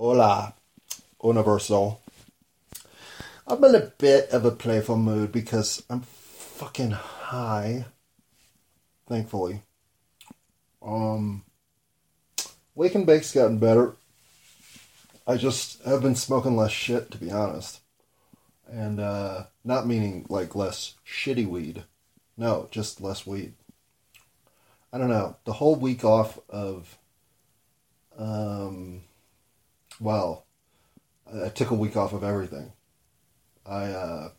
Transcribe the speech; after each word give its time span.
Hola, 0.00 0.54
Universal. 1.24 2.00
I'm 3.48 3.64
in 3.64 3.74
a 3.74 3.92
bit 3.98 4.30
of 4.30 4.44
a 4.44 4.52
playful 4.52 4.96
mood 4.96 5.32
because 5.32 5.82
I'm 5.90 6.02
fucking 6.02 6.92
high. 6.92 7.86
Thankfully. 9.08 9.62
Um, 10.80 11.42
Wake 12.76 12.94
and 12.94 13.06
Bake's 13.06 13.34
gotten 13.34 13.58
better. 13.58 13.96
I 15.26 15.36
just 15.36 15.82
have 15.82 16.02
been 16.02 16.14
smoking 16.14 16.56
less 16.56 16.70
shit, 16.70 17.10
to 17.10 17.18
be 17.18 17.32
honest. 17.32 17.80
And, 18.70 19.00
uh, 19.00 19.46
not 19.64 19.88
meaning 19.88 20.26
like 20.28 20.54
less 20.54 20.94
shitty 21.04 21.48
weed. 21.48 21.82
No, 22.36 22.68
just 22.70 23.00
less 23.00 23.26
weed. 23.26 23.54
I 24.92 24.98
don't 24.98 25.10
know. 25.10 25.34
The 25.44 25.54
whole 25.54 25.74
week 25.74 26.04
off 26.04 26.38
of, 26.48 26.96
um, 28.16 29.02
well, 30.00 30.46
I 31.44 31.48
took 31.48 31.70
a 31.70 31.74
week 31.74 31.96
off 31.96 32.12
of 32.12 32.24
everything. 32.24 32.72
I, 33.66 33.84
uh, 33.86 34.30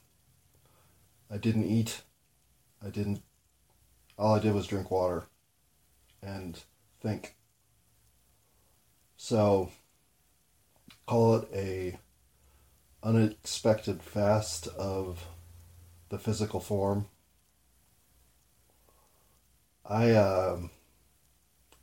I 1.31 1.37
didn't 1.37 1.65
eat. 1.65 2.01
I 2.83 2.89
didn't, 2.89 3.21
all 4.17 4.35
I 4.35 4.39
did 4.39 4.53
was 4.53 4.67
drink 4.67 4.89
water 4.89 5.25
and 6.21 6.59
think. 7.01 7.35
So, 9.17 9.71
call 11.05 11.35
it 11.35 11.49
a 11.53 11.99
unexpected 13.03 14.01
fast 14.01 14.67
of 14.67 15.25
the 16.09 16.19
physical 16.19 16.59
form. 16.59 17.07
I 19.85 20.13
um 20.13 20.69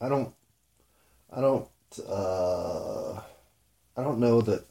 I 0.01 0.09
don't 0.09 0.35
I 1.33 1.41
don't 1.41 1.69
uh 2.09 3.06
I 3.97 4.03
don't 4.03 4.21
know 4.21 4.41
that 4.43 4.67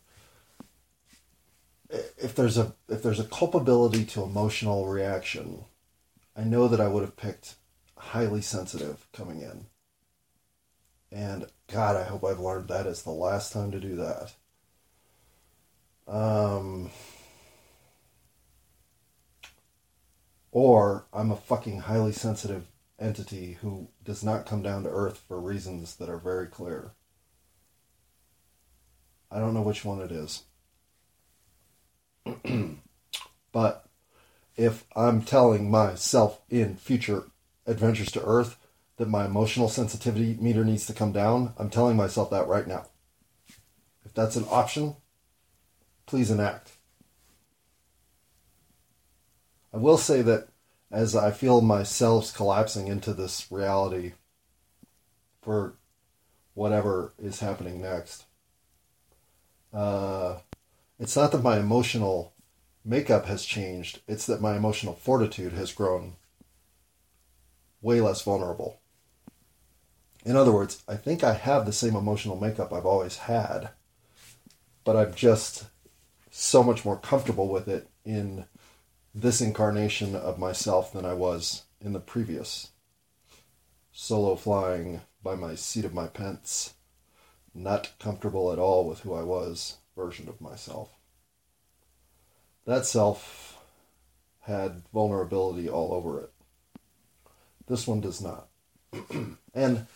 if 2.17 2.35
there's 2.35 2.57
a 2.57 2.73
if 2.89 3.01
there's 3.01 3.19
a 3.19 3.25
culpability 3.25 4.05
to 4.05 4.23
emotional 4.23 4.87
reaction, 4.87 5.65
I 6.35 6.43
know 6.43 6.67
that 6.67 6.81
I 6.81 6.87
would 6.87 7.01
have 7.01 7.17
picked 7.17 7.55
highly 7.97 8.41
sensitive 8.41 9.07
coming 9.13 9.41
in. 9.41 9.65
And 11.11 11.47
God, 11.71 11.95
I 11.95 12.03
hope 12.03 12.23
I've 12.23 12.39
learned 12.39 12.67
that 12.67 12.87
is 12.87 13.03
the 13.03 13.11
last 13.11 13.53
time 13.53 13.71
to 13.71 13.79
do 13.79 13.95
that. 13.95 14.33
Um, 16.07 16.91
or 20.51 21.05
I'm 21.13 21.31
a 21.31 21.37
fucking 21.37 21.81
highly 21.81 22.11
sensitive 22.11 22.67
entity 22.99 23.57
who 23.61 23.89
does 24.03 24.23
not 24.23 24.45
come 24.45 24.61
down 24.61 24.83
to 24.83 24.89
earth 24.89 25.23
for 25.27 25.39
reasons 25.39 25.95
that 25.95 26.09
are 26.09 26.17
very 26.17 26.47
clear. 26.47 26.91
I 29.35 29.39
don't 29.39 29.53
know 29.53 29.61
which 29.61 29.83
one 29.83 29.99
it 29.99 30.13
is. 30.13 30.43
but 33.51 33.85
if 34.55 34.85
I'm 34.95 35.23
telling 35.23 35.69
myself 35.69 36.39
in 36.49 36.77
future 36.77 37.25
adventures 37.67 38.11
to 38.13 38.23
earth 38.23 38.57
that 38.95 39.09
my 39.09 39.25
emotional 39.25 39.67
sensitivity 39.67 40.37
meter 40.39 40.63
needs 40.63 40.85
to 40.85 40.93
come 40.93 41.11
down, 41.11 41.53
I'm 41.57 41.69
telling 41.69 41.97
myself 41.97 42.29
that 42.29 42.47
right 42.47 42.65
now. 42.65 42.85
If 44.05 44.13
that's 44.13 44.37
an 44.37 44.45
option, 44.49 44.95
please 46.05 46.31
enact. 46.31 46.71
I 49.73 49.77
will 49.77 49.97
say 49.97 50.21
that 50.21 50.47
as 50.89 51.13
I 51.13 51.31
feel 51.31 51.59
myself 51.59 52.33
collapsing 52.33 52.87
into 52.87 53.13
this 53.13 53.51
reality 53.51 54.13
for 55.41 55.75
whatever 56.53 57.13
is 57.19 57.41
happening 57.41 57.81
next, 57.81 58.24
uh, 59.75 60.37
it's 60.99 61.15
not 61.15 61.31
that 61.33 61.43
my 61.43 61.59
emotional 61.59 62.33
makeup 62.83 63.25
has 63.25 63.43
changed, 63.43 64.01
it's 64.07 64.25
that 64.25 64.41
my 64.41 64.55
emotional 64.55 64.93
fortitude 64.93 65.53
has 65.53 65.73
grown 65.73 66.13
way 67.81 67.99
less 67.99 68.21
vulnerable. 68.21 68.79
In 70.25 70.35
other 70.35 70.51
words, 70.51 70.83
I 70.87 70.95
think 70.95 71.23
I 71.23 71.33
have 71.33 71.65
the 71.65 71.73
same 71.73 71.95
emotional 71.95 72.39
makeup 72.39 72.73
I've 72.73 72.85
always 72.85 73.17
had, 73.17 73.69
but 74.83 74.95
I'm 74.95 75.13
just 75.13 75.65
so 76.31 76.63
much 76.63 76.85
more 76.85 76.97
comfortable 76.97 77.47
with 77.49 77.67
it 77.67 77.87
in 78.03 78.45
this 79.13 79.41
incarnation 79.41 80.15
of 80.15 80.39
myself 80.39 80.93
than 80.93 81.05
I 81.05 81.13
was 81.13 81.63
in 81.81 81.93
the 81.93 81.99
previous. 81.99 82.71
Solo 83.91 84.35
flying 84.35 85.01
by 85.21 85.35
my 85.35 85.55
seat 85.55 85.85
of 85.85 85.93
my 85.93 86.07
pants, 86.07 86.74
not 87.55 87.91
comfortable 87.99 88.51
at 88.51 88.59
all 88.59 88.87
with 88.87 88.99
who 88.99 89.13
I 89.13 89.23
was 89.23 89.77
version 89.95 90.27
of 90.27 90.41
myself. 90.41 90.89
That 92.65 92.85
self 92.85 93.57
had 94.41 94.83
vulnerability 94.93 95.69
all 95.69 95.93
over 95.93 96.21
it. 96.21 96.31
This 97.67 97.87
one 97.87 98.01
does 98.01 98.21
not. 98.21 98.47
and 99.53 99.87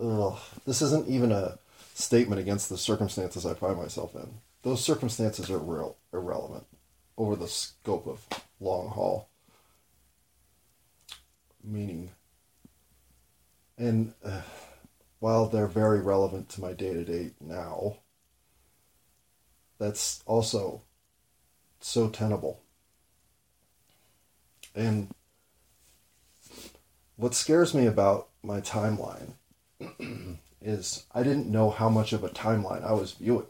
ugh, 0.00 0.38
this 0.66 0.82
isn't 0.82 1.08
even 1.08 1.30
a 1.30 1.58
statement 1.94 2.40
against 2.40 2.68
the 2.68 2.78
circumstances 2.78 3.46
I 3.46 3.54
find 3.54 3.76
myself 3.76 4.14
in. 4.14 4.28
Those 4.62 4.82
circumstances 4.82 5.50
are 5.50 5.58
real 5.58 5.96
irrelevant 6.12 6.66
over 7.16 7.36
the 7.36 7.46
scope 7.46 8.06
of 8.06 8.26
long 8.58 8.88
haul 8.88 9.28
meaning. 11.64 12.10
And 13.78 14.12
uh, 14.24 14.42
while 15.24 15.46
they're 15.46 15.66
very 15.66 16.02
relevant 16.02 16.50
to 16.50 16.60
my 16.60 16.74
day 16.74 16.92
to 16.92 17.02
day 17.02 17.30
now, 17.40 17.96
that's 19.78 20.22
also 20.26 20.82
so 21.80 22.10
tenable. 22.10 22.60
And 24.74 25.14
what 27.16 27.32
scares 27.32 27.72
me 27.72 27.86
about 27.86 28.28
my 28.42 28.60
timeline 28.60 29.30
is 30.60 31.06
I 31.14 31.22
didn't 31.22 31.50
know 31.50 31.70
how 31.70 31.88
much 31.88 32.12
of 32.12 32.22
a 32.22 32.28
timeline 32.28 32.84
I 32.84 32.92
was 32.92 33.12
viewing. 33.12 33.46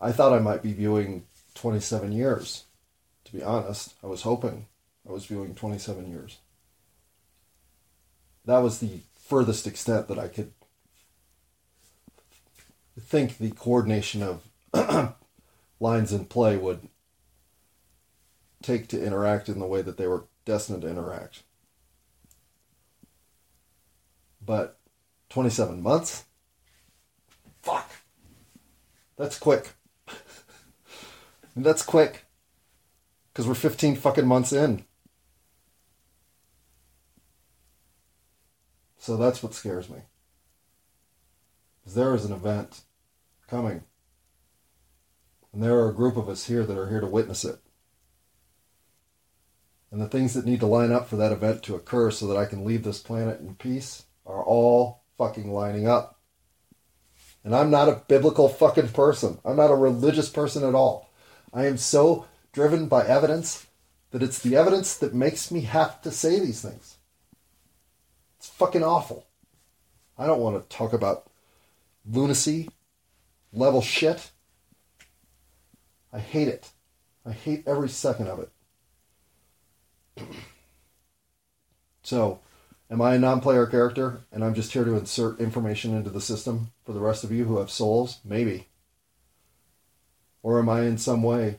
I 0.00 0.12
thought 0.12 0.32
I 0.32 0.38
might 0.38 0.62
be 0.62 0.72
viewing 0.72 1.24
27 1.52 2.12
years, 2.12 2.64
to 3.26 3.32
be 3.34 3.42
honest. 3.42 3.92
I 4.02 4.06
was 4.06 4.22
hoping 4.22 4.68
I 5.06 5.12
was 5.12 5.26
viewing 5.26 5.54
27 5.54 6.10
years. 6.10 6.38
That 8.46 8.60
was 8.60 8.78
the 8.78 9.00
furthest 9.28 9.66
extent 9.66 10.08
that 10.08 10.18
I 10.18 10.26
could 10.28 10.52
think 12.98 13.36
the 13.36 13.50
coordination 13.50 14.22
of 14.22 14.48
lines 15.80 16.12
in 16.12 16.24
play 16.24 16.56
would 16.56 16.88
take 18.62 18.88
to 18.88 19.04
interact 19.04 19.50
in 19.50 19.58
the 19.58 19.66
way 19.66 19.82
that 19.82 19.98
they 19.98 20.06
were 20.06 20.24
destined 20.46 20.80
to 20.82 20.88
interact. 20.88 21.42
But 24.44 24.78
27 25.28 25.82
months? 25.82 26.24
Fuck. 27.62 27.90
That's 29.18 29.38
quick. 29.38 29.74
That's 31.56 31.82
quick. 31.82 32.24
Because 33.32 33.46
we're 33.46 33.54
15 33.54 33.96
fucking 33.96 34.26
months 34.26 34.54
in. 34.54 34.86
So 39.08 39.16
that's 39.16 39.42
what 39.42 39.54
scares 39.54 39.88
me. 39.88 40.00
Because 41.80 41.94
there 41.94 42.14
is 42.14 42.26
an 42.26 42.32
event 42.34 42.82
coming. 43.48 43.84
And 45.50 45.62
there 45.62 45.78
are 45.78 45.88
a 45.88 45.94
group 45.94 46.18
of 46.18 46.28
us 46.28 46.44
here 46.44 46.62
that 46.62 46.76
are 46.76 46.90
here 46.90 47.00
to 47.00 47.06
witness 47.06 47.42
it. 47.42 47.58
And 49.90 49.98
the 49.98 50.08
things 50.08 50.34
that 50.34 50.44
need 50.44 50.60
to 50.60 50.66
line 50.66 50.92
up 50.92 51.08
for 51.08 51.16
that 51.16 51.32
event 51.32 51.62
to 51.62 51.74
occur 51.74 52.10
so 52.10 52.26
that 52.26 52.36
I 52.36 52.44
can 52.44 52.66
leave 52.66 52.84
this 52.84 52.98
planet 52.98 53.40
in 53.40 53.54
peace 53.54 54.04
are 54.26 54.44
all 54.44 55.04
fucking 55.16 55.50
lining 55.50 55.88
up. 55.88 56.20
And 57.44 57.56
I'm 57.56 57.70
not 57.70 57.88
a 57.88 58.02
biblical 58.08 58.50
fucking 58.50 58.88
person. 58.88 59.38
I'm 59.42 59.56
not 59.56 59.70
a 59.70 59.74
religious 59.74 60.28
person 60.28 60.62
at 60.68 60.74
all. 60.74 61.08
I 61.54 61.64
am 61.64 61.78
so 61.78 62.26
driven 62.52 62.88
by 62.88 63.06
evidence 63.06 63.68
that 64.10 64.22
it's 64.22 64.40
the 64.40 64.54
evidence 64.54 64.98
that 64.98 65.14
makes 65.14 65.50
me 65.50 65.62
have 65.62 66.02
to 66.02 66.10
say 66.10 66.38
these 66.38 66.60
things. 66.60 66.97
It's 68.48 68.56
fucking 68.56 68.82
awful. 68.82 69.26
I 70.16 70.26
don't 70.26 70.40
want 70.40 70.56
to 70.56 70.74
talk 70.74 70.94
about 70.94 71.26
lunacy, 72.10 72.70
level 73.52 73.82
shit. 73.82 74.30
I 76.14 76.18
hate 76.18 76.48
it. 76.48 76.70
I 77.26 77.32
hate 77.32 77.64
every 77.66 77.90
second 77.90 78.28
of 78.28 78.48
it. 80.16 80.26
so, 82.02 82.40
am 82.90 83.02
I 83.02 83.16
a 83.16 83.18
non 83.18 83.42
player 83.42 83.66
character 83.66 84.22
and 84.32 84.42
I'm 84.42 84.54
just 84.54 84.72
here 84.72 84.84
to 84.84 84.96
insert 84.96 85.40
information 85.40 85.94
into 85.94 86.08
the 86.08 86.22
system 86.22 86.70
for 86.86 86.94
the 86.94 87.00
rest 87.00 87.24
of 87.24 87.30
you 87.30 87.44
who 87.44 87.58
have 87.58 87.70
souls? 87.70 88.18
Maybe. 88.24 88.68
Or 90.42 90.58
am 90.58 90.70
I 90.70 90.84
in 90.86 90.96
some 90.96 91.22
way 91.22 91.58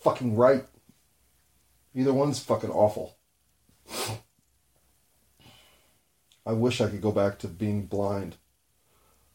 fucking 0.00 0.36
right? 0.36 0.64
Either 1.94 2.14
one's 2.14 2.40
fucking 2.40 2.70
awful. 2.70 3.18
I 6.44 6.52
wish 6.52 6.80
I 6.80 6.88
could 6.88 7.02
go 7.02 7.12
back 7.12 7.38
to 7.40 7.48
being 7.48 7.86
blind. 7.86 8.36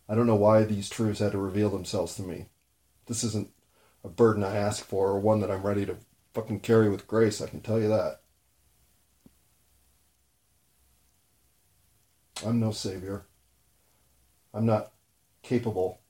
I 0.09 0.15
don't 0.15 0.27
know 0.27 0.35
why 0.35 0.63
these 0.63 0.89
truths 0.89 1.19
had 1.19 1.33
to 1.33 1.37
reveal 1.37 1.69
themselves 1.69 2.15
to 2.15 2.21
me. 2.21 2.47
This 3.07 3.23
isn't 3.23 3.49
a 4.03 4.09
burden 4.09 4.43
I 4.43 4.55
ask 4.55 4.85
for 4.85 5.09
or 5.09 5.19
one 5.19 5.41
that 5.41 5.51
I'm 5.51 5.63
ready 5.63 5.85
to 5.85 5.97
fucking 6.33 6.59
carry 6.59 6.89
with 6.89 7.07
grace, 7.07 7.41
I 7.41 7.47
can 7.47 7.61
tell 7.61 7.79
you 7.79 7.87
that. 7.87 8.21
I'm 12.45 12.59
no 12.59 12.71
savior. 12.71 13.25
I'm 14.53 14.65
not 14.65 14.91
capable 15.41 16.01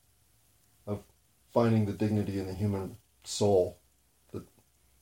of 0.85 1.03
finding 1.53 1.85
the 1.85 1.93
dignity 1.93 2.39
in 2.39 2.47
the 2.47 2.53
human 2.53 2.97
soul 3.23 3.77
that 4.31 4.43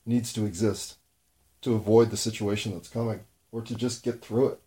needs 0.04 0.32
to 0.34 0.44
exist 0.46 0.98
to 1.62 1.74
avoid 1.74 2.10
the 2.10 2.16
situation 2.16 2.72
that's 2.72 2.88
coming 2.88 3.20
or 3.50 3.62
to 3.62 3.74
just 3.74 4.04
get 4.04 4.22
through 4.22 4.48
it. 4.50 4.60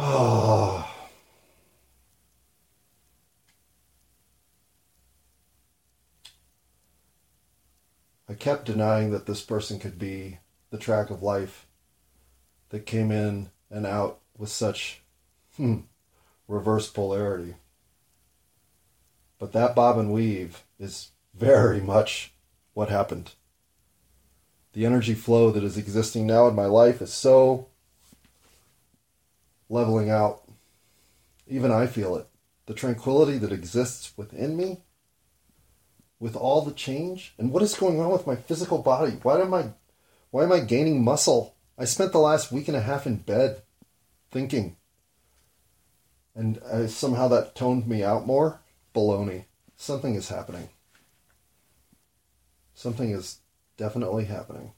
Ah. 0.00 0.84
I 8.28 8.34
kept 8.34 8.66
denying 8.66 9.10
that 9.10 9.26
this 9.26 9.40
person 9.40 9.80
could 9.80 9.98
be 9.98 10.38
the 10.70 10.78
track 10.78 11.10
of 11.10 11.22
life 11.22 11.66
that 12.68 12.86
came 12.86 13.10
in 13.10 13.48
and 13.70 13.86
out 13.86 14.20
with 14.36 14.50
such 14.50 15.02
hmm, 15.56 15.78
reverse 16.46 16.88
polarity. 16.88 17.54
But 19.38 19.52
that 19.52 19.74
bob 19.74 19.98
and 19.98 20.12
weave 20.12 20.62
is 20.78 21.08
very 21.34 21.80
much 21.80 22.34
what 22.74 22.90
happened. 22.90 23.32
The 24.74 24.86
energy 24.86 25.14
flow 25.14 25.50
that 25.50 25.64
is 25.64 25.76
existing 25.76 26.26
now 26.26 26.46
in 26.46 26.54
my 26.54 26.66
life 26.66 27.02
is 27.02 27.12
so 27.12 27.68
leveling 29.68 30.10
out. 30.10 30.42
Even 31.46 31.70
I 31.70 31.86
feel 31.86 32.16
it. 32.16 32.26
The 32.66 32.74
tranquility 32.74 33.38
that 33.38 33.52
exists 33.52 34.12
within 34.16 34.56
me 34.56 34.82
with 36.20 36.36
all 36.36 36.62
the 36.62 36.72
change 36.72 37.34
and 37.38 37.52
what 37.52 37.62
is 37.62 37.74
going 37.74 38.00
on 38.00 38.10
with 38.10 38.26
my 38.26 38.36
physical 38.36 38.78
body? 38.78 39.12
Why 39.22 39.40
am 39.40 39.54
I 39.54 39.70
why 40.30 40.44
am 40.44 40.52
I 40.52 40.60
gaining 40.60 41.02
muscle? 41.02 41.54
I 41.78 41.84
spent 41.84 42.12
the 42.12 42.18
last 42.18 42.52
week 42.52 42.68
and 42.68 42.76
a 42.76 42.82
half 42.82 43.06
in 43.06 43.16
bed 43.16 43.62
thinking. 44.30 44.76
And 46.34 46.58
uh, 46.58 46.86
somehow 46.86 47.28
that 47.28 47.54
toned 47.54 47.86
me 47.86 48.04
out 48.04 48.26
more. 48.26 48.60
Baloney. 48.94 49.44
Something 49.76 50.14
is 50.14 50.28
happening. 50.28 50.68
Something 52.74 53.10
is 53.10 53.38
definitely 53.76 54.26
happening. 54.26 54.72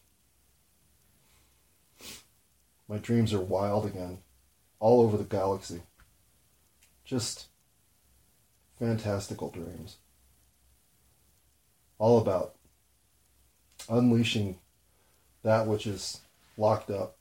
My 2.89 2.99
dreams 2.99 3.33
are 3.33 3.41
wild 3.41 3.87
again, 3.87 4.19
all 4.81 5.03
over 5.03 5.17
the 5.17 5.25
galaxy. 5.25 5.83
Just 7.05 7.47
fantastical 8.79 9.51
dreams. 9.51 9.97
All 11.99 12.19
about 12.19 12.57
unleashing 13.89 14.59
that 15.43 15.67
which 15.67 15.87
is 15.87 16.21
locked 16.57 16.91
up 16.91 17.17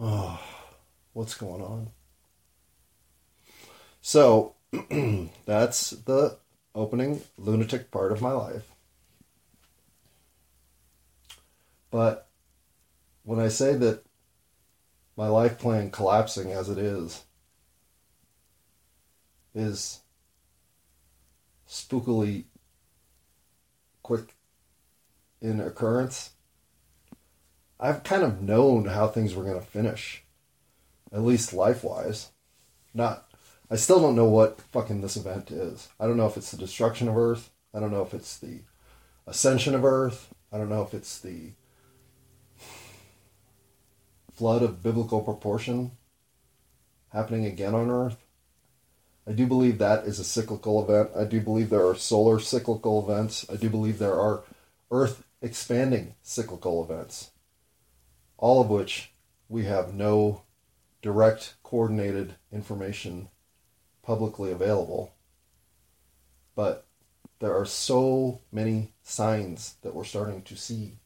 Oh, 0.00 0.40
what's 1.12 1.34
going 1.34 1.62
on? 1.62 1.90
So, 4.00 4.54
that's 5.44 5.90
the 5.90 6.38
opening 6.74 7.22
lunatic 7.36 7.90
part 7.90 8.12
of 8.12 8.22
my 8.22 8.30
life. 8.30 8.70
But 11.90 12.28
when 13.24 13.40
I 13.40 13.48
say 13.48 13.74
that 13.74 14.04
my 15.18 15.26
life 15.26 15.58
plan 15.58 15.90
collapsing 15.90 16.52
as 16.52 16.68
it 16.68 16.78
is, 16.78 17.24
is 19.52 19.98
spookily 21.68 22.44
quick 24.04 24.36
in 25.42 25.58
occurrence, 25.58 26.30
I've 27.80 28.04
kind 28.04 28.22
of 28.22 28.40
known 28.40 28.84
how 28.84 29.08
things 29.08 29.34
were 29.34 29.42
going 29.42 29.58
to 29.58 29.66
finish, 29.66 30.22
at 31.12 31.24
least 31.24 31.52
life 31.52 31.82
wise. 31.82 32.30
Not, 32.94 33.28
I 33.68 33.74
still 33.74 34.00
don't 34.00 34.14
know 34.14 34.28
what 34.28 34.60
fucking 34.70 35.00
this 35.00 35.16
event 35.16 35.50
is. 35.50 35.88
I 35.98 36.06
don't 36.06 36.16
know 36.16 36.28
if 36.28 36.36
it's 36.36 36.52
the 36.52 36.56
destruction 36.56 37.08
of 37.08 37.16
Earth. 37.16 37.50
I 37.74 37.80
don't 37.80 37.90
know 37.90 38.02
if 38.02 38.14
it's 38.14 38.38
the 38.38 38.60
ascension 39.26 39.74
of 39.74 39.84
Earth. 39.84 40.32
I 40.52 40.58
don't 40.58 40.70
know 40.70 40.82
if 40.82 40.94
it's 40.94 41.18
the 41.18 41.50
flood 44.38 44.62
of 44.62 44.82
biblical 44.82 45.20
proportion 45.20 45.90
happening 47.12 47.44
again 47.44 47.74
on 47.74 47.90
Earth. 47.90 48.16
I 49.26 49.32
do 49.32 49.46
believe 49.46 49.78
that 49.78 50.04
is 50.04 50.18
a 50.18 50.24
cyclical 50.24 50.82
event. 50.82 51.10
I 51.16 51.24
do 51.24 51.40
believe 51.40 51.68
there 51.68 51.86
are 51.86 51.94
solar 51.94 52.38
cyclical 52.38 53.02
events. 53.02 53.44
I 53.52 53.56
do 53.56 53.68
believe 53.68 53.98
there 53.98 54.18
are 54.18 54.44
Earth 54.90 55.24
expanding 55.42 56.14
cyclical 56.22 56.82
events 56.82 57.30
all 58.38 58.60
of 58.60 58.70
which 58.70 59.10
we 59.48 59.64
have 59.64 59.92
no 59.92 60.42
direct 61.02 61.54
coordinated 61.62 62.36
information 62.52 63.28
publicly 64.02 64.50
available. 64.50 65.12
But 66.54 66.86
there 67.40 67.54
are 67.54 67.66
so 67.66 68.40
many 68.50 68.92
signs 69.02 69.74
that 69.82 69.94
we're 69.94 70.04
starting 70.04 70.42
to 70.42 70.56
see 70.56 70.98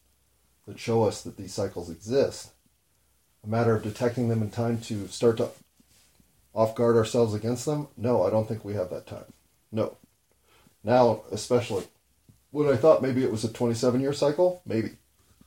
that 0.66 0.78
show 0.78 1.04
us 1.04 1.22
that 1.22 1.36
these 1.36 1.52
cycles 1.52 1.90
exist. 1.90 2.51
A 3.44 3.48
matter 3.48 3.74
of 3.74 3.82
detecting 3.82 4.28
them 4.28 4.42
in 4.42 4.50
time 4.50 4.80
to 4.82 5.08
start 5.08 5.38
to 5.38 5.48
off 6.54 6.74
guard 6.74 6.96
ourselves 6.96 7.34
against 7.34 7.66
them? 7.66 7.88
No, 7.96 8.22
I 8.24 8.30
don't 8.30 8.46
think 8.46 8.64
we 8.64 8.74
have 8.74 8.90
that 8.90 9.06
time. 9.06 9.32
No. 9.70 9.96
Now, 10.84 11.22
especially 11.30 11.84
when 12.50 12.68
I 12.68 12.76
thought 12.76 13.02
maybe 13.02 13.24
it 13.24 13.32
was 13.32 13.44
a 13.44 13.52
27 13.52 14.00
year 14.00 14.12
cycle, 14.12 14.62
maybe, 14.66 14.90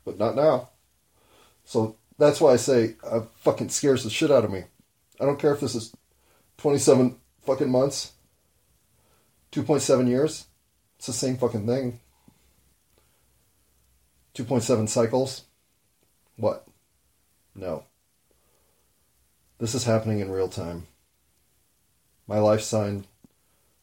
but 0.03 0.17
not 0.17 0.35
now. 0.35 0.69
So 1.63 1.95
that's 2.17 2.41
why 2.41 2.53
I 2.53 2.57
say 2.57 2.95
uh, 3.03 3.21
fucking 3.35 3.69
scares 3.69 4.03
the 4.03 4.09
shit 4.09 4.31
out 4.31 4.45
of 4.45 4.51
me. 4.51 4.63
I 5.19 5.25
don't 5.25 5.39
care 5.39 5.53
if 5.53 5.61
this 5.61 5.75
is 5.75 5.95
27 6.57 7.17
fucking 7.45 7.69
months, 7.69 8.13
2.7 9.51 10.07
years. 10.07 10.47
It's 10.97 11.07
the 11.07 11.13
same 11.13 11.37
fucking 11.37 11.67
thing. 11.67 11.99
2.7 14.35 14.89
cycles. 14.89 15.43
What? 16.35 16.67
No. 17.55 17.85
This 19.57 19.73
is 19.73 19.85
happening 19.85 20.19
in 20.19 20.29
real 20.29 20.49
time. 20.49 20.87
My 22.27 22.39
life 22.39 22.61
sign, 22.61 23.05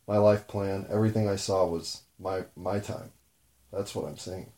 my 0.07 0.19
life 0.19 0.47
plan, 0.47 0.87
everything 0.91 1.29
I 1.29 1.37
saw 1.37 1.67
was 1.67 2.03
my 2.19 2.45
my 2.55 2.79
time. 2.79 3.13
That's 3.73 3.95
what 3.95 4.07
I'm 4.07 4.19
saying. 4.19 4.53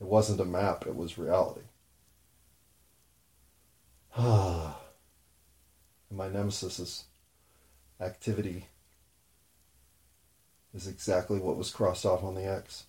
It 0.00 0.06
wasn't 0.06 0.40
a 0.40 0.44
map, 0.44 0.86
it 0.86 0.94
was 0.94 1.18
reality. 1.18 1.66
Ah. 4.16 4.76
And 6.08 6.18
my 6.18 6.28
nemesis's 6.28 7.04
activity 8.00 8.66
is 10.74 10.88
exactly 10.88 11.38
what 11.38 11.56
was 11.56 11.70
crossed 11.70 12.04
off 12.04 12.24
on 12.24 12.34
the 12.34 12.44
X. 12.44 12.86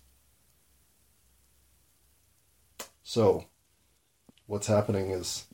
So, 3.04 3.46
what's 4.52 4.66
happening 4.66 5.10
is, 5.10 5.46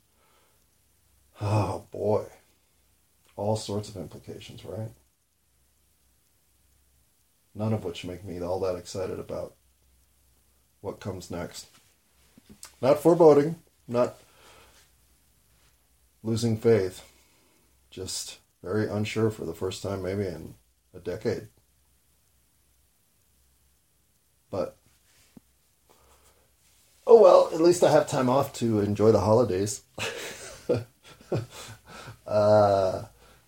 oh 1.39 1.85
boy, 1.89 2.25
all 3.37 3.55
sorts 3.55 3.87
of 3.87 3.95
implications, 3.95 4.65
right? 4.65 4.91
None 7.55 7.71
of 7.71 7.85
which 7.85 8.03
make 8.03 8.25
me 8.25 8.41
all 8.41 8.59
that 8.59 8.75
excited 8.75 9.17
about 9.17 9.55
what 10.81 10.99
comes 10.99 11.31
next. 11.31 11.67
Not 12.81 12.99
foreboding, 12.99 13.55
not 13.87 14.15
losing 16.21 16.57
faith. 16.57 17.09
Just 17.89 18.39
very 18.61 18.89
unsure 18.89 19.31
for 19.31 19.45
the 19.45 19.55
first 19.55 19.81
time, 19.81 20.03
maybe 20.03 20.25
in 20.25 20.55
a 20.93 20.99
decade. 20.99 21.47
But, 24.51 24.75
oh 27.09 27.19
well, 27.19 27.49
at 27.53 27.59
least 27.59 27.83
I 27.83 27.91
have 27.91 28.07
time 28.07 28.29
off 28.29 28.53
to 28.53 28.79
enjoy 28.79 29.11
the 29.11 29.19
holidays. 29.19 29.81
uh, 32.27 33.03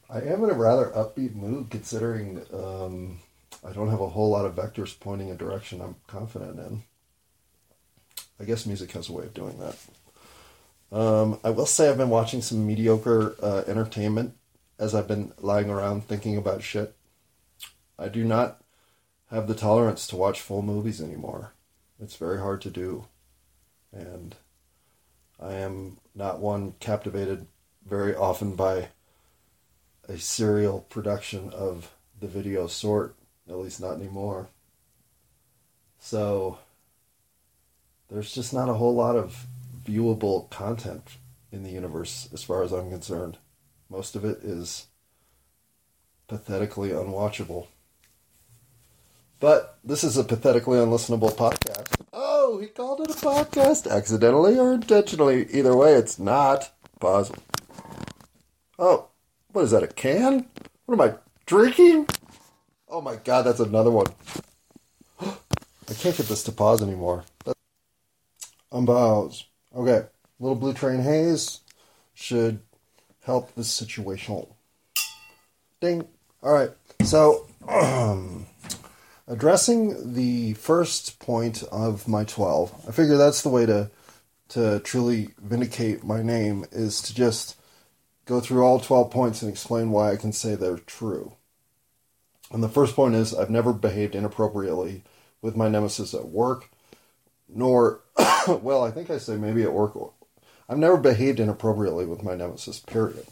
I 0.09 0.19
am 0.19 0.43
in 0.43 0.49
a 0.49 0.53
rather 0.53 0.87
upbeat 0.87 1.35
mood 1.35 1.69
considering 1.69 2.41
um, 2.51 3.19
I 3.63 3.71
don't 3.71 3.89
have 3.89 4.01
a 4.01 4.09
whole 4.09 4.31
lot 4.31 4.47
of 4.47 4.55
vectors 4.55 4.99
pointing 4.99 5.29
a 5.29 5.35
direction 5.35 5.79
I'm 5.79 5.95
confident 6.07 6.59
in. 6.59 6.83
I 8.39 8.45
guess 8.45 8.65
music 8.65 8.91
has 8.93 9.09
a 9.09 9.13
way 9.13 9.25
of 9.25 9.33
doing 9.35 9.59
that. 9.59 9.77
Um, 10.91 11.39
I 11.43 11.51
will 11.51 11.67
say 11.67 11.87
I've 11.87 11.97
been 11.97 12.09
watching 12.09 12.41
some 12.41 12.65
mediocre 12.65 13.35
uh, 13.41 13.63
entertainment 13.67 14.33
as 14.79 14.95
I've 14.95 15.07
been 15.07 15.33
lying 15.37 15.69
around 15.69 16.05
thinking 16.05 16.35
about 16.35 16.63
shit. 16.63 16.95
I 17.99 18.09
do 18.09 18.25
not 18.25 18.63
have 19.29 19.47
the 19.47 19.53
tolerance 19.53 20.07
to 20.07 20.15
watch 20.15 20.41
full 20.41 20.63
movies 20.63 20.99
anymore. 20.99 21.53
It's 22.01 22.15
very 22.15 22.39
hard 22.39 22.61
to 22.61 22.71
do. 22.71 23.05
And 23.93 24.35
I 25.39 25.53
am 25.53 25.97
not 26.15 26.39
one 26.39 26.73
captivated 26.79 27.47
very 27.85 28.15
often 28.15 28.55
by 28.55 28.89
a 30.07 30.17
serial 30.17 30.81
production 30.89 31.49
of 31.51 31.91
the 32.19 32.27
video 32.27 32.67
sort, 32.67 33.15
at 33.49 33.57
least 33.57 33.81
not 33.81 33.95
anymore. 33.95 34.47
So 35.99 36.59
there's 38.09 38.33
just 38.33 38.53
not 38.53 38.69
a 38.69 38.73
whole 38.73 38.93
lot 38.93 39.15
of 39.15 39.45
viewable 39.85 40.49
content 40.49 41.17
in 41.51 41.63
the 41.63 41.71
universe 41.71 42.29
as 42.33 42.43
far 42.43 42.63
as 42.63 42.71
I'm 42.71 42.89
concerned. 42.89 43.37
Most 43.89 44.15
of 44.15 44.23
it 44.23 44.39
is 44.43 44.87
pathetically 46.27 46.89
unwatchable. 46.89 47.67
But 49.39 49.79
this 49.83 50.03
is 50.03 50.17
a 50.17 50.23
pathetically 50.23 50.77
unlistenable 50.77 51.33
podcast. 51.33 51.87
Oh, 52.13 52.30
he 52.59 52.67
called 52.67 53.01
it 53.01 53.09
a 53.09 53.13
podcast 53.13 53.89
accidentally 53.89 54.57
or 54.57 54.73
intentionally. 54.73 55.47
Either 55.51 55.75
way, 55.75 55.93
it's 55.93 56.19
not. 56.19 56.71
Pause. 56.99 57.31
Oh, 58.79 59.07
what 59.51 59.63
is 59.63 59.71
that, 59.71 59.83
a 59.83 59.87
can? 59.87 60.47
What 60.85 61.01
am 61.01 61.01
I 61.01 61.15
drinking? 61.45 62.07
Oh 62.89 63.01
my 63.01 63.15
god, 63.15 63.43
that's 63.43 63.59
another 63.59 63.91
one. 63.91 64.07
I 65.21 65.93
can't 65.93 66.17
get 66.17 66.27
this 66.27 66.43
to 66.43 66.51
pause 66.51 66.81
anymore. 66.81 67.23
Unpause. 68.71 69.43
Okay, 69.75 70.07
little 70.39 70.55
blue 70.55 70.73
train 70.73 71.01
haze 71.01 71.61
should 72.13 72.59
help 73.23 73.53
this 73.55 73.69
situation. 73.69 74.45
Ding. 75.79 76.07
All 76.43 76.53
right. 76.53 76.71
So, 77.03 77.47
um, 77.67 78.40
addressing 79.31 80.13
the 80.13 80.53
first 80.55 81.19
point 81.19 81.63
of 81.71 82.05
my 82.05 82.25
12, 82.25 82.85
I 82.89 82.91
figure 82.91 83.15
that's 83.15 83.41
the 83.41 83.49
way 83.49 83.65
to 83.65 83.89
to 84.49 84.81
truly 84.81 85.29
vindicate 85.41 86.03
my 86.03 86.21
name 86.21 86.65
is 86.73 87.01
to 87.01 87.15
just 87.15 87.55
go 88.25 88.41
through 88.41 88.63
all 88.65 88.81
12 88.81 89.09
points 89.09 89.41
and 89.41 89.49
explain 89.49 89.91
why 89.91 90.11
I 90.11 90.17
can 90.17 90.33
say 90.33 90.55
they're 90.55 90.77
true. 90.77 91.31
And 92.51 92.61
the 92.61 92.67
first 92.67 92.93
point 92.93 93.15
is 93.15 93.33
I've 93.33 93.49
never 93.49 93.71
behaved 93.71 94.13
inappropriately 94.13 95.03
with 95.41 95.55
my 95.55 95.69
nemesis 95.69 96.13
at 96.13 96.27
work, 96.27 96.69
nor, 97.47 98.01
well, 98.49 98.83
I 98.83 98.91
think 98.91 99.09
I 99.09 99.19
say 99.19 99.37
maybe 99.37 99.63
at 99.63 99.71
work. 99.71 99.93
I've 100.67 100.77
never 100.77 100.97
behaved 100.97 101.39
inappropriately 101.39 102.05
with 102.05 102.21
my 102.21 102.35
nemesis, 102.35 102.81
period. 102.81 103.25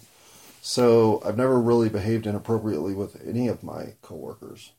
So 0.61 1.21
I've 1.25 1.37
never 1.37 1.59
really 1.59 1.89
behaved 1.89 2.25
inappropriately 2.25 2.93
with 2.93 3.21
any 3.27 3.49
of 3.49 3.61
my 3.61 3.95
coworkers 4.01 4.71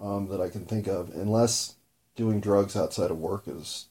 um, 0.00 0.28
that 0.28 0.40
I 0.40 0.48
can 0.48 0.64
think 0.64 0.86
of, 0.86 1.10
unless 1.10 1.74
doing 2.16 2.40
drugs 2.40 2.76
outside 2.76 3.10
of 3.10 3.18
work 3.18 3.44
is 3.46 3.86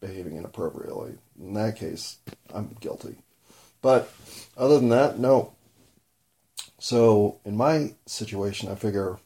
behaving 0.00 0.36
inappropriately. 0.36 1.14
In 1.38 1.54
that 1.54 1.76
case, 1.76 2.18
I'm 2.52 2.76
guilty. 2.80 3.16
But 3.82 4.10
other 4.56 4.78
than 4.78 4.88
that, 4.90 5.18
no. 5.18 5.54
So 6.78 7.40
in 7.44 7.56
my 7.56 7.94
situation, 8.06 8.70
I 8.70 8.74
figure, 8.74 9.18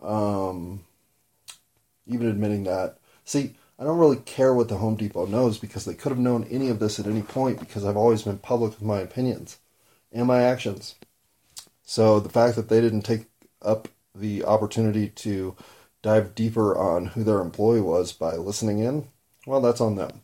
um, 0.00 0.84
even 2.06 2.28
admitting 2.28 2.64
that, 2.64 2.98
see, 3.24 3.54
I 3.78 3.84
don't 3.84 3.98
really 3.98 4.16
care 4.16 4.54
what 4.54 4.68
the 4.68 4.78
Home 4.78 4.96
Depot 4.96 5.26
knows 5.26 5.58
because 5.58 5.84
they 5.84 5.94
could 5.94 6.10
have 6.10 6.18
known 6.18 6.44
any 6.50 6.68
of 6.68 6.78
this 6.78 6.98
at 6.98 7.06
any 7.06 7.22
point 7.22 7.60
because 7.60 7.84
I've 7.84 7.96
always 7.96 8.22
been 8.22 8.38
public 8.38 8.72
with 8.72 8.82
my 8.82 9.00
opinions 9.00 9.58
and 10.12 10.26
my 10.26 10.42
actions. 10.42 10.94
So 11.82 12.18
the 12.18 12.30
fact 12.30 12.56
that 12.56 12.68
they 12.68 12.80
didn't 12.80 13.02
take 13.02 13.26
up 13.60 13.88
the 14.18 14.44
opportunity 14.44 15.08
to 15.08 15.56
dive 16.02 16.34
deeper 16.34 16.76
on 16.76 17.06
who 17.06 17.24
their 17.24 17.40
employee 17.40 17.80
was 17.80 18.12
by 18.12 18.36
listening 18.36 18.78
in, 18.78 19.08
well, 19.46 19.60
that's 19.60 19.80
on 19.80 19.96
them. 19.96 20.22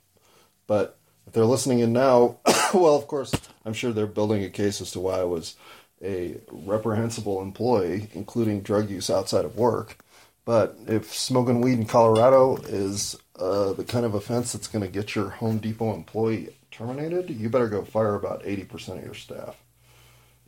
But 0.67 0.99
if 1.27 1.33
they're 1.33 1.45
listening 1.45 1.81
in 1.81 1.93
now, 1.93 2.39
well, 2.75 2.97
of 2.97 3.07
course, 3.07 3.33
I'm 3.65 3.73
sure 3.73 3.93
they're 3.93 4.07
building 4.07 4.45
a 4.45 4.51
case 4.51 4.81
as 4.81 4.91
to 4.93 5.01
why 5.01 5.21
I 5.21 5.25
was 5.25 5.57
a 6.03 6.37
reprehensible 6.51 7.41
employee, 7.41 8.09
including 8.13 8.63
drug 8.63 8.91
use 8.91 9.09
outside 9.11 9.45
of 9.45 9.57
work. 9.57 9.99
But 10.45 10.77
if 10.87 11.15
smoking 11.15 11.61
weed 11.61 11.79
in 11.79 11.87
Colorado 11.87 12.57
is 12.57 13.17
uh, 13.39 13.73
the 13.75 13.85
kind 13.85 14.05
of 14.05 14.15
offense 14.15 14.53
that's 14.53 14.67
going 14.67 14.85
to 14.85 14.91
get 14.91 15.15
your 15.15 15.31
Home 15.31 15.59
Depot 15.59 15.95
employee 15.95 16.49
terminated, 16.71 17.31
you 17.31 17.49
better 17.49 17.69
go 17.69 17.85
fire 17.85 18.15
about 18.15 18.43
80% 18.43 18.99
of 18.99 19.05
your 19.05 19.15
staff. 19.15 19.57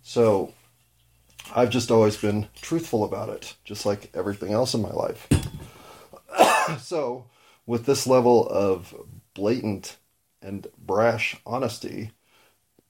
So 0.03 0.53
I've 1.55 1.71
just 1.71 1.91
always 1.91 2.17
been 2.17 2.49
truthful 2.61 3.05
about 3.05 3.29
it, 3.29 3.55
just 3.65 3.85
like 3.85 4.11
everything 4.15 4.53
else 4.53 4.75
in 4.75 4.83
my 4.83 4.91
life. 4.91 5.29
so, 6.81 7.27
with 7.67 7.87
this 7.87 8.07
level 8.07 8.47
of 8.49 8.95
blatant 9.35 9.97
and 10.41 10.67
brash 10.79 11.37
honesty, 11.45 12.13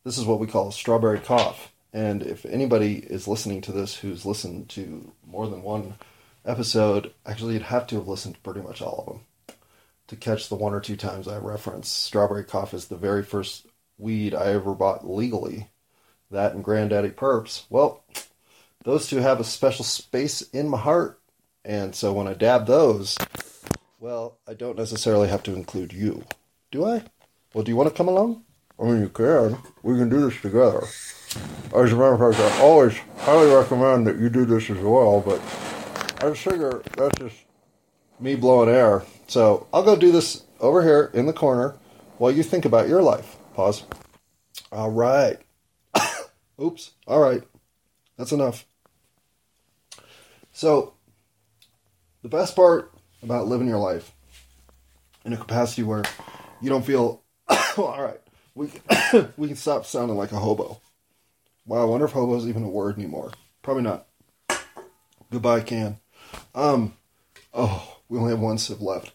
this 0.05 0.19
is 0.19 0.25
what 0.25 0.41
we 0.41 0.47
call 0.47 0.71
strawberry 0.71 1.21
cough. 1.21 1.73
And 1.93 2.23
if 2.23 2.45
anybody 2.45 2.97
is 2.99 3.29
listening 3.29 3.61
to 3.63 3.73
this 3.73 3.97
who's 3.97 4.27
listened 4.27 4.69
to 4.71 5.13
more 5.27 5.47
than 5.49 5.63
one 5.63 5.95
episode, 6.45 7.13
actually, 7.25 7.55
you'd 7.55 7.63
have 7.63 7.87
to 7.89 7.97
have 7.97 8.09
listened 8.09 8.35
to 8.35 8.41
pretty 8.41 8.61
much 8.61 8.83
all 8.83 9.05
of 9.07 9.07
them 9.07 9.57
to 10.09 10.17
catch 10.17 10.49
the 10.49 10.57
one 10.57 10.75
or 10.75 10.81
two 10.81 10.97
times 10.97 11.29
I 11.29 11.39
reference. 11.39 11.89
Strawberry 11.89 12.45
cough 12.45 12.75
is 12.75 12.87
the 12.87 12.97
very 12.97 13.23
first 13.23 13.67
weed 13.99 14.35
I 14.35 14.53
ever 14.53 14.75
bought 14.75 15.09
legally. 15.09 15.71
That 16.31 16.53
and 16.55 16.65
Granddaddy 16.65 17.11
Purps. 17.11 17.65
Well, 17.71 18.03
those 18.85 19.09
two 19.09 19.19
have 19.19 19.41
a 19.41 19.45
special 19.45 19.85
space 19.85 20.43
in 20.43 20.69
my 20.69 20.79
heart. 20.79 21.19
And 21.64 21.95
so 21.95 22.12
when 22.12 22.29
I 22.29 22.35
dab 22.35 22.67
those, 22.67 23.17
well, 23.99 24.38
I 24.47 24.55
don't 24.55 24.79
necessarily 24.79 25.29
have 25.29 25.43
to 25.45 25.55
include 25.55 25.93
you. 25.93 26.25
Do 26.71 26.85
I? 26.85 27.03
Well, 27.53 27.64
do 27.64 27.71
you 27.71 27.76
want 27.76 27.88
to 27.88 27.97
come 27.97 28.09
along? 28.09 28.45
I 28.79 28.85
mean, 28.85 29.00
you 29.00 29.09
can. 29.09 29.57
We 29.83 29.97
can 29.97 30.09
do 30.11 30.29
this 30.29 30.41
together. 30.41 30.83
As 31.75 31.93
a 31.93 31.97
matter 31.97 32.12
of 32.12 32.37
fact, 32.37 32.41
I 32.41 32.61
always 32.61 32.97
highly 33.19 33.53
recommend 33.53 34.07
that 34.07 34.19
you 34.19 34.29
do 34.29 34.45
this 34.45 34.69
as 34.69 34.79
well, 34.79 35.21
but 35.21 35.41
I 36.23 36.31
just 36.31 36.43
figure 36.43 36.83
that's 36.97 37.19
just 37.19 37.37
me 38.21 38.35
blowing 38.35 38.69
air. 38.69 39.05
So 39.26 39.67
I'll 39.73 39.83
go 39.83 39.97
do 39.97 40.12
this 40.12 40.43
over 40.61 40.83
here 40.83 41.11
in 41.14 41.26
the 41.26 41.33
corner 41.33 41.76
while 42.19 42.31
you 42.31 42.43
think 42.43 42.64
about 42.64 42.88
your 42.88 43.03
life. 43.03 43.37
Pause. 43.55 43.85
All 44.71 44.91
right. 44.91 45.38
Oops. 46.61 46.91
All 47.07 47.21
right. 47.21 47.43
That's 48.17 48.33
enough. 48.33 48.67
So, 50.55 50.95
the 52.23 52.29
best 52.29 52.55
part 52.55 52.93
about 53.25 53.49
living 53.49 53.67
your 53.67 53.81
life 53.81 54.13
in 55.25 55.33
a 55.33 55.37
capacity 55.37 55.83
where 55.83 56.05
you 56.63 56.71
don't 56.71 56.87
feel, 56.87 57.25
all 57.77 58.01
right, 58.01 58.21
we 58.55 58.69
can, 58.69 59.33
we 59.37 59.49
can 59.49 59.57
stop 59.57 59.85
sounding 59.85 60.17
like 60.17 60.31
a 60.31 60.39
hobo. 60.39 60.81
Wow, 61.67 61.83
I 61.83 61.85
wonder 61.87 62.07
if 62.07 62.13
hobo 62.13 62.37
is 62.37 62.47
even 62.47 62.63
a 62.63 62.69
word 62.69 62.97
anymore. 62.97 63.33
Probably 63.63 63.83
not. 63.83 64.07
Goodbye, 65.33 65.63
can. 65.63 65.99
Um, 66.55 66.95
oh, 67.53 67.99
we 68.09 68.17
only 68.17 68.31
have 68.31 68.39
one 68.39 68.59
sip 68.59 68.81
left. 68.81 69.13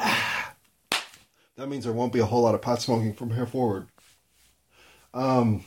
That 1.56 1.68
means 1.68 1.84
there 1.84 1.92
won't 1.92 2.12
be 2.12 2.18
a 2.18 2.26
whole 2.26 2.42
lot 2.42 2.56
of 2.56 2.62
pot 2.62 2.82
smoking 2.82 3.14
from 3.14 3.30
here 3.30 3.46
forward. 3.46 3.86
Um, 5.14 5.64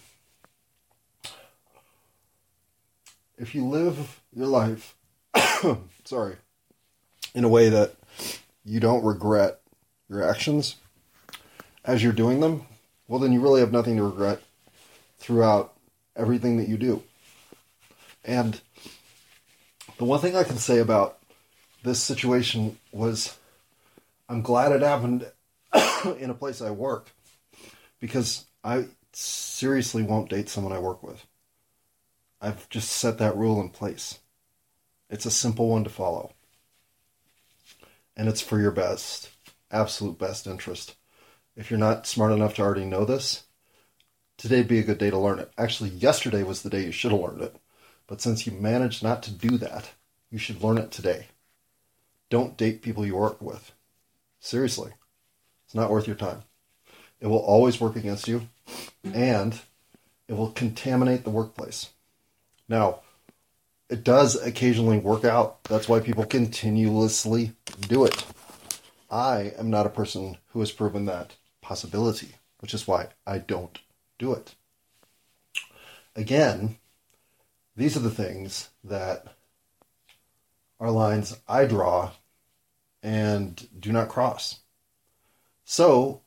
if 3.37 3.53
you 3.53 3.65
live 3.65 4.21
your 4.33 4.47
life, 4.47 4.95
sorry, 6.03 6.35
in 7.33 7.43
a 7.43 7.49
way 7.49 7.69
that 7.69 7.95
you 8.65 8.79
don't 8.79 9.03
regret 9.03 9.61
your 10.09 10.27
actions 10.27 10.75
as 11.85 12.03
you're 12.03 12.13
doing 12.13 12.39
them, 12.39 12.65
well, 13.07 13.19
then 13.19 13.31
you 13.31 13.39
really 13.39 13.61
have 13.61 13.71
nothing 13.71 13.97
to 13.97 14.03
regret 14.03 14.41
throughout 15.19 15.73
everything 16.15 16.57
that 16.57 16.67
you 16.67 16.77
do. 16.77 17.03
And 18.25 18.59
the 19.97 20.05
one 20.05 20.19
thing 20.19 20.35
I 20.35 20.43
can 20.43 20.57
say 20.57 20.79
about 20.79 21.17
this 21.83 22.01
situation 22.01 22.77
was 22.91 23.37
I'm 24.27 24.41
glad 24.41 24.71
it 24.71 24.81
happened 24.81 25.25
in 26.19 26.29
a 26.29 26.33
place 26.33 26.61
I 26.61 26.71
work 26.71 27.09
because 27.99 28.45
I 28.63 28.85
seriously 29.13 30.03
won't 30.03 30.29
date 30.29 30.49
someone 30.49 30.73
I 30.73 30.79
work 30.79 31.01
with. 31.03 31.25
I've 32.39 32.69
just 32.69 32.91
set 32.91 33.17
that 33.17 33.35
rule 33.35 33.59
in 33.59 33.69
place. 33.69 34.19
It's 35.09 35.25
a 35.25 35.31
simple 35.31 35.69
one 35.69 35.83
to 35.83 35.89
follow. 35.89 36.33
And 38.15 38.27
it's 38.27 38.41
for 38.41 38.59
your 38.59 38.71
best, 38.71 39.29
absolute 39.71 40.17
best 40.17 40.47
interest. 40.47 40.95
If 41.55 41.71
you're 41.71 41.79
not 41.79 42.05
smart 42.05 42.31
enough 42.31 42.55
to 42.55 42.61
already 42.61 42.85
know 42.85 43.05
this, 43.05 43.43
today'd 44.37 44.67
be 44.67 44.79
a 44.79 44.83
good 44.83 44.97
day 44.97 45.09
to 45.09 45.17
learn 45.17 45.39
it. 45.39 45.51
Actually, 45.57 45.89
yesterday 45.91 46.43
was 46.43 46.61
the 46.61 46.69
day 46.69 46.83
you 46.83 46.91
should 46.91 47.11
have 47.11 47.21
learned 47.21 47.41
it. 47.41 47.55
But 48.05 48.21
since 48.21 48.45
you 48.45 48.53
managed 48.53 49.03
not 49.03 49.23
to 49.23 49.31
do 49.31 49.57
that, 49.57 49.91
you 50.29 50.37
should 50.37 50.63
learn 50.63 50.77
it 50.77 50.91
today. 50.91 51.27
Don't 52.29 52.57
date 52.57 52.81
people 52.81 53.05
you 53.05 53.15
work 53.15 53.41
with. 53.41 53.71
Seriously. 54.39 54.91
It's 55.65 55.75
not 55.75 55.89
worth 55.89 56.07
your 56.07 56.15
time. 56.15 56.43
It 57.19 57.27
will 57.27 57.39
always 57.39 57.81
work 57.81 57.95
against 57.95 58.27
you, 58.27 58.47
and 59.03 59.59
it 60.27 60.33
will 60.33 60.51
contaminate 60.51 61.23
the 61.23 61.29
workplace. 61.29 61.89
Now, 62.69 63.01
it 63.89 64.03
does 64.03 64.35
occasionally 64.35 64.97
work 64.99 65.23
out. 65.23 65.63
That's 65.65 65.87
why 65.87 65.99
people 65.99 66.25
continuously 66.25 67.53
do 67.87 68.05
it. 68.05 68.25
I 69.09 69.53
am 69.57 69.69
not 69.69 69.85
a 69.85 69.89
person 69.89 70.37
who 70.47 70.59
has 70.59 70.71
proven 70.71 71.05
that 71.05 71.35
possibility, 71.61 72.35
which 72.59 72.73
is 72.73 72.87
why 72.87 73.07
I 73.25 73.37
don't 73.37 73.79
do 74.19 74.33
it. 74.33 74.55
again, 76.15 76.77
these 77.75 77.95
are 77.95 78.01
the 78.01 78.09
things 78.09 78.69
that 78.83 79.27
are 80.79 80.89
lines 80.89 81.37
I 81.47 81.65
draw 81.65 82.11
and 83.03 83.67
do 83.79 83.91
not 83.91 84.09
cross. 84.09 84.59
So, 85.63 86.21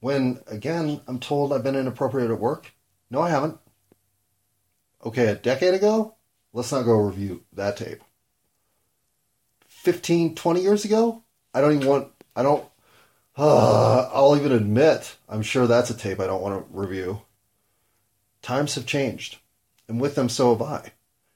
when 0.00 0.40
again 0.46 1.02
I'm 1.06 1.20
told 1.20 1.52
I've 1.52 1.62
been 1.62 1.76
inappropriate 1.76 2.30
at 2.30 2.40
work, 2.40 2.72
no, 3.10 3.20
I 3.20 3.30
haven't. 3.30 3.58
Okay, 5.04 5.28
a 5.28 5.34
decade 5.34 5.74
ago, 5.74 6.16
let's 6.52 6.72
not 6.72 6.82
go 6.82 6.96
review 6.98 7.44
that 7.52 7.76
tape. 7.76 8.02
15, 9.68 10.34
20 10.34 10.60
years 10.60 10.84
ago, 10.84 11.22
I 11.54 11.60
don't 11.60 11.76
even 11.76 11.88
want, 11.88 12.08
I 12.34 12.42
don't, 12.42 12.64
uh, 13.36 14.10
I'll 14.12 14.36
even 14.36 14.52
admit, 14.52 15.16
I'm 15.28 15.42
sure 15.42 15.66
that's 15.66 15.90
a 15.90 15.96
tape 15.96 16.18
I 16.18 16.26
don't 16.26 16.42
want 16.42 16.66
to 16.66 16.76
review. 16.76 17.22
Times 18.42 18.74
have 18.74 18.86
changed, 18.86 19.38
and 19.86 20.00
with 20.00 20.16
them, 20.16 20.28
so 20.28 20.52
have 20.52 20.62
I. 20.62 20.92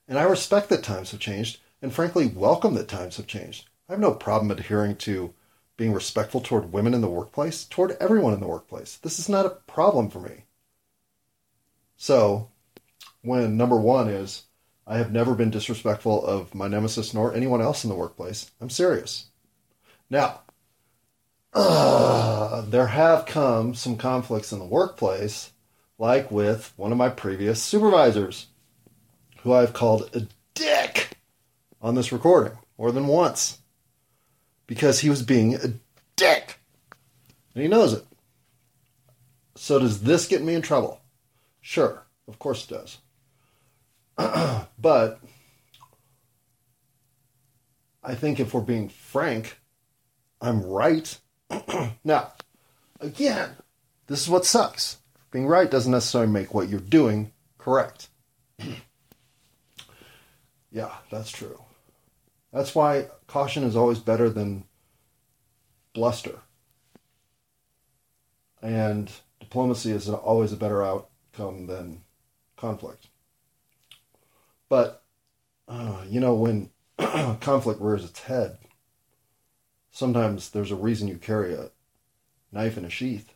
And 0.08 0.18
I 0.18 0.24
respect 0.24 0.68
that 0.70 0.82
times 0.82 1.12
have 1.12 1.20
changed, 1.20 1.60
and 1.80 1.92
frankly, 1.92 2.26
welcome 2.26 2.74
that 2.74 2.88
times 2.88 3.16
have 3.16 3.26
changed. 3.28 3.68
I 3.88 3.92
have 3.92 4.00
no 4.00 4.12
problem 4.12 4.50
adhering 4.50 4.96
to 4.96 5.34
being 5.76 5.92
respectful 5.92 6.40
toward 6.40 6.72
women 6.72 6.94
in 6.94 7.00
the 7.00 7.08
workplace, 7.08 7.64
toward 7.64 7.96
everyone 8.00 8.34
in 8.34 8.40
the 8.40 8.46
workplace. 8.46 8.96
This 8.96 9.18
is 9.18 9.28
not 9.28 9.46
a 9.46 9.50
problem 9.50 10.10
for 10.10 10.20
me. 10.20 10.44
So, 11.96 12.50
when 13.22 13.56
number 13.56 13.76
one 13.76 14.08
is, 14.08 14.44
I 14.86 14.98
have 14.98 15.12
never 15.12 15.34
been 15.34 15.50
disrespectful 15.50 16.24
of 16.26 16.54
my 16.54 16.68
nemesis 16.68 17.14
nor 17.14 17.34
anyone 17.34 17.62
else 17.62 17.84
in 17.84 17.90
the 17.90 17.96
workplace, 17.96 18.50
I'm 18.60 18.70
serious. 18.70 19.26
Now, 20.10 20.42
uh, 21.54 22.60
there 22.68 22.88
have 22.88 23.26
come 23.26 23.74
some 23.74 23.96
conflicts 23.96 24.52
in 24.52 24.58
the 24.58 24.64
workplace, 24.64 25.52
like 25.98 26.30
with 26.30 26.72
one 26.76 26.92
of 26.92 26.98
my 26.98 27.08
previous 27.08 27.62
supervisors, 27.62 28.48
who 29.42 29.52
I've 29.52 29.72
called 29.72 30.10
a 30.14 30.26
dick 30.54 31.16
on 31.80 31.94
this 31.94 32.12
recording 32.12 32.58
more 32.78 32.92
than 32.92 33.06
once 33.06 33.58
because 34.66 35.00
he 35.00 35.10
was 35.10 35.22
being 35.22 35.54
a 35.54 35.74
dick. 36.16 36.58
And 37.54 37.62
he 37.62 37.68
knows 37.68 37.92
it. 37.92 38.04
So, 39.54 39.78
does 39.78 40.02
this 40.02 40.26
get 40.26 40.42
me 40.42 40.54
in 40.54 40.62
trouble? 40.62 41.00
Sure, 41.60 42.04
of 42.26 42.38
course 42.38 42.64
it 42.64 42.74
does. 42.74 42.98
but 44.78 45.20
I 48.02 48.14
think 48.14 48.40
if 48.40 48.52
we're 48.52 48.60
being 48.60 48.88
frank, 48.88 49.58
I'm 50.40 50.62
right. 50.62 51.18
now, 52.04 52.32
again, 53.00 53.50
this 54.06 54.22
is 54.22 54.28
what 54.28 54.44
sucks. 54.44 54.98
Being 55.30 55.46
right 55.46 55.70
doesn't 55.70 55.92
necessarily 55.92 56.30
make 56.30 56.52
what 56.52 56.68
you're 56.68 56.80
doing 56.80 57.32
correct. 57.58 58.08
yeah, 60.70 60.92
that's 61.10 61.30
true. 61.30 61.62
That's 62.52 62.74
why 62.74 63.06
caution 63.26 63.64
is 63.64 63.76
always 63.76 63.98
better 63.98 64.28
than 64.28 64.64
bluster. 65.94 66.40
And 68.60 69.10
diplomacy 69.40 69.92
is 69.92 70.08
always 70.08 70.52
a 70.52 70.56
better 70.56 70.82
outcome 70.82 71.66
than 71.66 72.02
conflict. 72.56 73.08
But, 74.72 75.04
uh, 75.68 76.02
you 76.08 76.18
know, 76.18 76.32
when 76.32 76.70
conflict 77.42 77.78
rears 77.82 78.06
its 78.06 78.20
head, 78.20 78.56
sometimes 79.90 80.48
there's 80.48 80.70
a 80.70 80.76
reason 80.76 81.08
you 81.08 81.18
carry 81.18 81.52
a 81.52 81.72
knife 82.50 82.78
in 82.78 82.86
a 82.86 82.88
sheath 82.88 83.34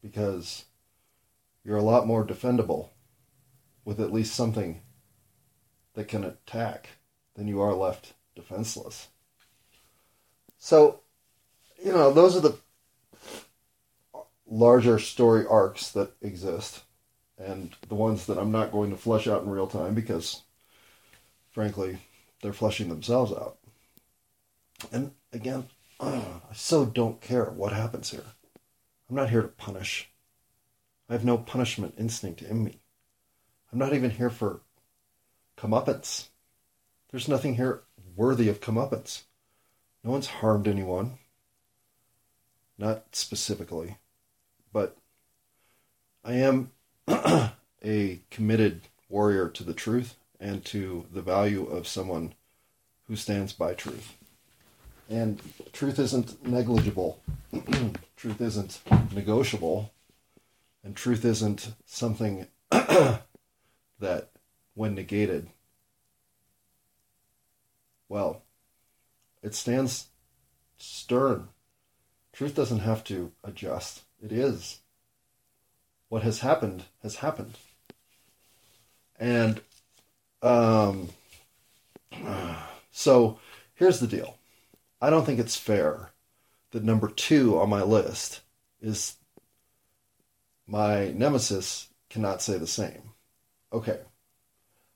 because 0.00 0.66
you're 1.64 1.76
a 1.76 1.82
lot 1.82 2.06
more 2.06 2.24
defendable 2.24 2.90
with 3.84 3.98
at 3.98 4.12
least 4.12 4.32
something 4.32 4.82
that 5.94 6.06
can 6.06 6.22
attack 6.22 6.90
than 7.34 7.48
you 7.48 7.60
are 7.60 7.74
left 7.74 8.12
defenseless. 8.36 9.08
So, 10.56 11.00
you 11.84 11.90
know, 11.90 12.12
those 12.12 12.36
are 12.36 12.42
the 12.42 12.56
larger 14.48 15.00
story 15.00 15.44
arcs 15.44 15.90
that 15.90 16.12
exist, 16.22 16.84
and 17.38 17.74
the 17.88 17.96
ones 17.96 18.26
that 18.26 18.38
I'm 18.38 18.52
not 18.52 18.70
going 18.70 18.90
to 18.90 18.96
flesh 18.96 19.26
out 19.26 19.42
in 19.42 19.50
real 19.50 19.66
time 19.66 19.94
because, 19.96 20.44
frankly, 21.50 21.98
they're 22.42 22.52
fleshing 22.52 22.88
themselves 22.88 23.32
out. 23.32 23.58
And 24.92 25.12
again, 25.32 25.66
I 26.00 26.22
so 26.54 26.86
don't 26.86 27.20
care 27.20 27.44
what 27.44 27.72
happens 27.72 28.10
here. 28.10 28.24
I'm 29.08 29.16
not 29.16 29.30
here 29.30 29.42
to 29.42 29.48
punish. 29.48 30.10
I 31.08 31.12
have 31.12 31.24
no 31.24 31.36
punishment 31.36 31.94
instinct 31.98 32.42
in 32.42 32.64
me. 32.64 32.80
I'm 33.72 33.78
not 33.78 33.94
even 33.94 34.10
here 34.10 34.30
for 34.30 34.60
comeuppance. 35.56 36.28
There's 37.10 37.28
nothing 37.28 37.56
here 37.56 37.82
worthy 38.16 38.48
of 38.48 38.60
comeuppance. 38.60 39.22
No 40.04 40.12
one's 40.12 40.28
harmed 40.28 40.68
anyone. 40.68 41.18
Not 42.78 43.14
specifically. 43.14 43.98
But 44.72 44.96
I 46.24 46.34
am 46.34 46.70
a 47.84 48.20
committed 48.30 48.82
warrior 49.08 49.48
to 49.48 49.64
the 49.64 49.74
truth 49.74 50.16
and 50.40 50.64
to 50.64 51.06
the 51.12 51.22
value 51.22 51.66
of 51.66 51.86
someone 51.86 52.34
who 53.06 53.14
stands 53.14 53.52
by 53.52 53.74
truth. 53.74 54.16
And 55.08 55.40
truth 55.72 55.98
isn't 55.98 56.46
negligible, 56.46 57.20
truth 58.16 58.40
isn't 58.40 58.80
negotiable, 59.12 59.92
and 60.82 60.96
truth 60.96 61.24
isn't 61.24 61.72
something 61.84 62.46
that, 62.70 63.20
when 64.74 64.94
negated, 64.94 65.48
well, 68.08 68.42
it 69.42 69.54
stands 69.54 70.06
stern. 70.78 71.48
Truth 72.32 72.54
doesn't 72.54 72.80
have 72.80 73.04
to 73.04 73.32
adjust, 73.44 74.02
it 74.22 74.32
is. 74.32 74.80
What 76.08 76.22
has 76.22 76.40
happened 76.40 76.84
has 77.02 77.16
happened. 77.16 77.56
And 79.18 79.60
um, 80.42 81.08
so 82.90 83.38
here's 83.74 84.00
the 84.00 84.06
deal 84.06 84.36
I 85.00 85.10
don't 85.10 85.24
think 85.24 85.38
it's 85.38 85.56
fair 85.56 86.10
that 86.72 86.84
number 86.84 87.08
two 87.08 87.58
on 87.58 87.68
my 87.68 87.82
list 87.82 88.40
is 88.80 89.16
my 90.66 91.08
nemesis 91.08 91.88
cannot 92.08 92.42
say 92.42 92.58
the 92.58 92.66
same. 92.66 93.10
Okay. 93.72 93.98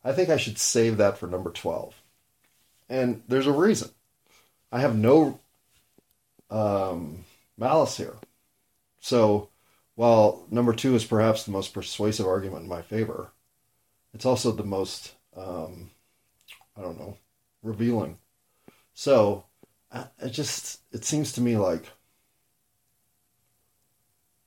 I 0.05 0.13
think 0.13 0.29
I 0.29 0.37
should 0.37 0.59
save 0.59 0.99
that 0.99 1.19
for 1.19 1.27
number 1.27 1.51
12. 1.51 1.95
And 2.89 3.23
there's 3.27 3.47
a 3.47 3.53
reason. 3.53 3.91
I 4.71 4.81
have 4.81 4.97
no 4.97 5.41
um, 6.51 7.25
malice 7.57 7.97
here. 7.97 8.15
So 9.01 9.49
while 9.95 10.47
number 10.51 10.73
two 10.73 10.95
is 10.95 11.05
perhaps 11.05 11.45
the 11.45 11.53
most 11.53 11.73
persuasive 11.73 12.27
argument 12.27 12.63
in 12.63 12.69
my 12.69 12.83
favor, 12.83 13.31
it's 14.13 14.27
also 14.27 14.53
the 14.53 14.65
most, 14.65 15.14
um, 15.37 15.91
I 16.77 16.83
don't 16.83 16.99
know, 16.99 17.17
revealing. 17.63 18.19
So 18.95 19.45
it 20.21 20.31
just, 20.31 20.81
it 20.93 21.05
seems 21.05 21.33
to 21.33 21.41
me 21.41 21.57
like, 21.57 21.85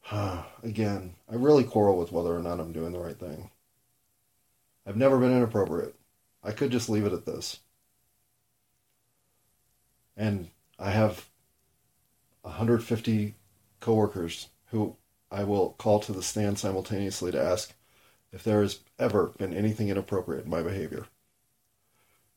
again, 0.64 1.16
I 1.30 1.36
really 1.36 1.64
quarrel 1.64 1.98
with 1.98 2.12
whether 2.12 2.36
or 2.36 2.42
not 2.42 2.60
I'm 2.60 2.74
doing 2.74 2.94
the 2.94 3.00
right 3.00 3.20
thing. 3.20 3.50
I've 4.86 4.98
never 4.98 5.18
been 5.18 5.36
inappropriate. 5.36 5.96
I 6.44 6.52
could 6.52 6.72
just 6.72 6.90
leave 6.90 7.06
it 7.06 7.14
at 7.14 7.26
this. 7.26 7.60
And 10.16 10.50
I 10.80 10.92
have 10.92 11.28
150 12.44 13.36
coworkers 13.80 14.48
who 14.68 14.96
I 15.30 15.44
will 15.44 15.72
call 15.72 16.00
to 16.02 16.14
the 16.14 16.24
stand 16.24 16.58
simultaneously 16.58 17.32
to 17.32 17.42
ask 17.44 17.74
if 18.32 18.44
there 18.44 18.62
has 18.62 18.80
ever 19.00 19.28
been 19.38 19.54
anything 19.54 19.90
inappropriate 19.90 20.46
in 20.46 20.50
my 20.50 20.62
behavior, 20.62 21.06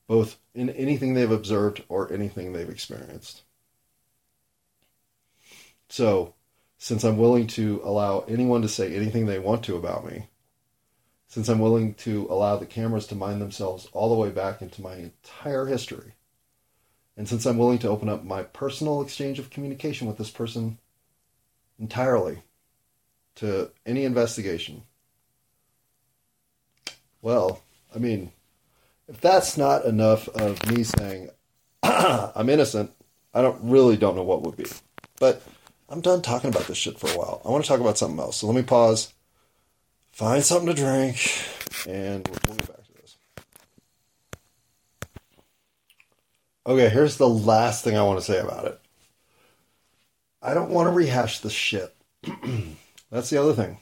both 0.07 0.39
in 0.55 0.71
anything 0.71 1.15
they've 1.15 1.31
observed 1.31 1.85
or 1.89 2.13
anything 2.13 2.53
they've 2.53 2.69
experienced. 2.69 3.43
So, 5.89 6.35
since 6.79 7.05
I'm 7.05 7.19
willing 7.19 7.47
to 7.49 7.81
allow 7.85 8.21
anyone 8.21 8.63
to 8.63 8.69
say 8.69 8.95
anything 8.95 9.27
they 9.27 9.39
want 9.39 9.65
to 9.65 9.77
about 9.77 10.07
me, 10.07 10.29
since 11.29 11.49
I'm 11.49 11.59
willing 11.59 11.95
to 11.95 12.27
allow 12.31 12.57
the 12.57 12.67
cameras 12.67 13.07
to 13.09 13.15
mine 13.15 13.39
themselves 13.39 13.89
all 13.93 14.09
the 14.09 14.21
way 14.21 14.31
back 14.31 14.63
into 14.63 14.83
my 14.83 14.95
entire 14.95 15.67
history, 15.67 16.15
and 17.17 17.29
since 17.29 17.45
I'm 17.45 17.59
willing 17.59 17.79
to 17.81 17.89
open 17.89 18.09
up 18.09 18.25
my 18.25 18.43
personal 18.43 19.03
exchange 19.03 19.39
of 19.39 19.51
communication 19.51 20.09
with 20.09 20.17
this 20.17 20.31
person 20.31 20.79
entirely 21.79 22.43
to 23.37 23.71
any 23.85 24.05
investigation, 24.05 24.83
well, 27.23 27.63
I 27.95 27.99
mean, 27.99 28.33
if 29.09 29.21
that's 29.21 29.57
not 29.57 29.85
enough 29.85 30.29
of 30.29 30.65
me 30.71 30.85
saying 30.85 31.31
I'm 31.83 32.49
innocent, 32.49 32.93
I 33.35 33.43
don't 33.43 33.59
really 33.63 33.97
don't 33.97 34.17
know 34.17 34.23
what 34.23 34.43
would 34.43 34.57
be. 34.57 34.67
But 35.19 35.43
I'm 35.89 36.01
done 36.01 36.23
talking 36.23 36.51
about 36.51 36.67
this 36.67 36.79
shit 36.79 36.99
for 36.99 37.09
a 37.09 37.19
while. 37.19 37.43
I 37.45 37.51
want 37.51 37.65
to 37.65 37.69
talk 37.69 37.81
about 37.81 37.99
something 37.99 38.21
else. 38.21 38.37
So 38.37 38.47
let 38.47 38.57
me 38.57 38.63
pause, 38.63 39.13
find 40.13 40.43
something 40.45 40.75
to 40.75 40.81
drink, 40.81 41.17
and 41.87 42.27
we'll 42.29 42.57
get 42.57 42.69
back 42.69 42.85
to 42.87 42.93
this. 43.01 43.17
Okay, 46.67 46.89
here's 46.89 47.17
the 47.17 47.29
last 47.29 47.85
thing 47.85 47.97
I 47.97 48.03
want 48.03 48.21
to 48.21 48.25
say 48.25 48.39
about 48.39 48.67
it. 48.67 48.81
I 50.43 50.55
don't 50.55 50.71
want 50.71 50.87
to 50.87 50.93
rehash 50.93 51.41
the 51.41 51.51
shit. 51.51 51.95
That's 53.11 53.31
the 53.31 53.43
other 53.43 53.53
thing. 53.53 53.79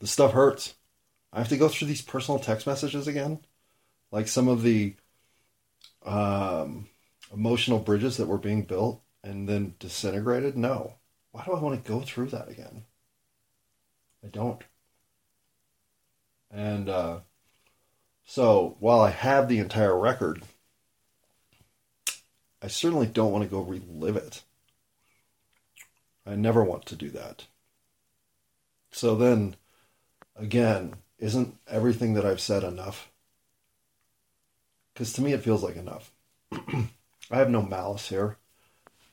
The 0.00 0.06
stuff 0.06 0.32
hurts. 0.32 0.74
I 1.32 1.38
have 1.38 1.48
to 1.48 1.56
go 1.56 1.68
through 1.68 1.88
these 1.88 2.02
personal 2.02 2.38
text 2.38 2.66
messages 2.66 3.06
again. 3.06 3.40
Like 4.10 4.28
some 4.28 4.48
of 4.48 4.62
the 4.62 4.94
um, 6.04 6.88
emotional 7.32 7.78
bridges 7.78 8.18
that 8.18 8.28
were 8.28 8.38
being 8.38 8.62
built 8.62 9.02
and 9.24 9.48
then 9.48 9.74
disintegrated. 9.78 10.56
No. 10.56 10.94
Why 11.30 11.44
do 11.44 11.52
I 11.52 11.60
want 11.60 11.82
to 11.82 11.90
go 11.90 12.00
through 12.00 12.26
that 12.28 12.50
again? 12.50 12.84
I 14.22 14.28
don't. 14.28 14.62
And 16.50 16.90
uh, 16.90 17.20
so 18.24 18.76
while 18.78 19.00
I 19.00 19.10
have 19.10 19.48
the 19.48 19.58
entire 19.58 19.98
record, 19.98 20.42
I 22.60 22.68
certainly 22.68 23.06
don't 23.06 23.32
want 23.32 23.44
to 23.44 23.50
go 23.50 23.62
relive 23.62 24.16
it. 24.16 24.42
I 26.26 26.36
never 26.36 26.62
want 26.62 26.86
to 26.86 26.96
do 26.96 27.10
that. 27.10 27.46
So 28.90 29.16
then, 29.16 29.56
again, 30.36 30.94
isn't 31.22 31.56
everything 31.68 32.14
that 32.14 32.26
I've 32.26 32.40
said 32.40 32.64
enough? 32.64 33.08
Because 34.92 35.12
to 35.14 35.22
me, 35.22 35.32
it 35.32 35.42
feels 35.42 35.62
like 35.62 35.76
enough. 35.76 36.10
I 36.52 37.36
have 37.36 37.48
no 37.48 37.62
malice 37.62 38.08
here. 38.08 38.36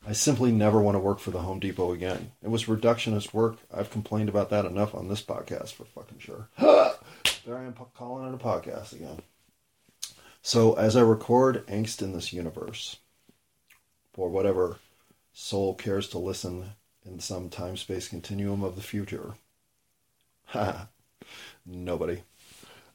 I 0.07 0.13
simply 0.13 0.51
never 0.51 0.81
want 0.81 0.95
to 0.95 0.99
work 0.99 1.19
for 1.19 1.29
the 1.29 1.41
Home 1.41 1.59
Depot 1.59 1.91
again. 1.91 2.31
It 2.41 2.49
was 2.49 2.65
reductionist 2.65 3.31
work. 3.31 3.57
I've 3.71 3.91
complained 3.91 4.27
about 4.27 4.49
that 4.49 4.65
enough 4.65 4.95
on 4.95 5.07
this 5.07 5.21
podcast 5.21 5.73
for 5.73 5.85
fucking 5.85 6.17
sure. 6.17 6.49
there 6.57 7.57
I 7.57 7.65
am 7.65 7.75
calling 7.95 8.27
it 8.27 8.33
a 8.33 8.43
podcast 8.43 8.93
again. 8.93 9.19
So 10.41 10.73
as 10.73 10.95
I 10.95 11.01
record 11.01 11.67
Angst 11.67 12.01
in 12.01 12.13
this 12.13 12.33
universe, 12.33 12.97
for 14.13 14.29
whatever 14.29 14.79
soul 15.31 15.75
cares 15.75 16.09
to 16.09 16.17
listen 16.17 16.71
in 17.05 17.19
some 17.19 17.49
time 17.49 17.77
space 17.77 18.07
continuum 18.07 18.63
of 18.63 18.75
the 18.75 18.81
future. 18.81 19.35
Nobody. 21.65 22.23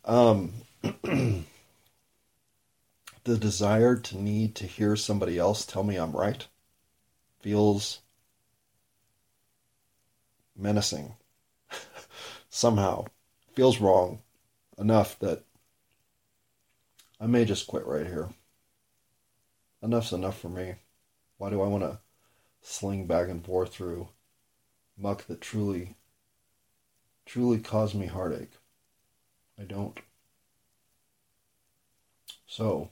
Um, 0.05 0.53
the 1.03 1.45
desire 3.25 3.97
to 3.97 4.19
need 4.19 4.55
to 4.57 4.67
hear 4.67 4.97
somebody 4.97 5.39
else 5.39 5.65
tell 5.65 5.83
me 5.83 5.97
I'm 5.97 6.13
right 6.13 6.47
feels 7.45 8.01
menacing. 10.57 11.15
Somehow. 12.49 13.05
Feels 13.53 13.81
wrong 13.81 14.21
enough 14.79 15.19
that 15.19 15.45
I 17.21 17.27
may 17.27 17.45
just 17.45 17.67
quit 17.67 17.87
right 17.87 18.07
here. 18.07 18.31
Enough's 19.83 20.13
enough 20.15 20.41
for 20.41 20.49
me. 20.49 20.77
Why 21.37 21.51
do 21.51 21.61
I 21.61 21.67
want 21.67 21.85
to 21.85 21.99
sling 22.63 23.07
back 23.07 23.29
and 23.29 23.45
forth 23.45 23.75
through 23.75 24.09
muck 24.97 25.27
that 25.27 25.43
truly, 25.43 25.97
truly 27.27 27.59
caused 27.59 27.95
me 27.95 28.07
heartache? 28.07 28.53
I 29.59 29.65
don't. 29.65 29.99
So, 32.47 32.91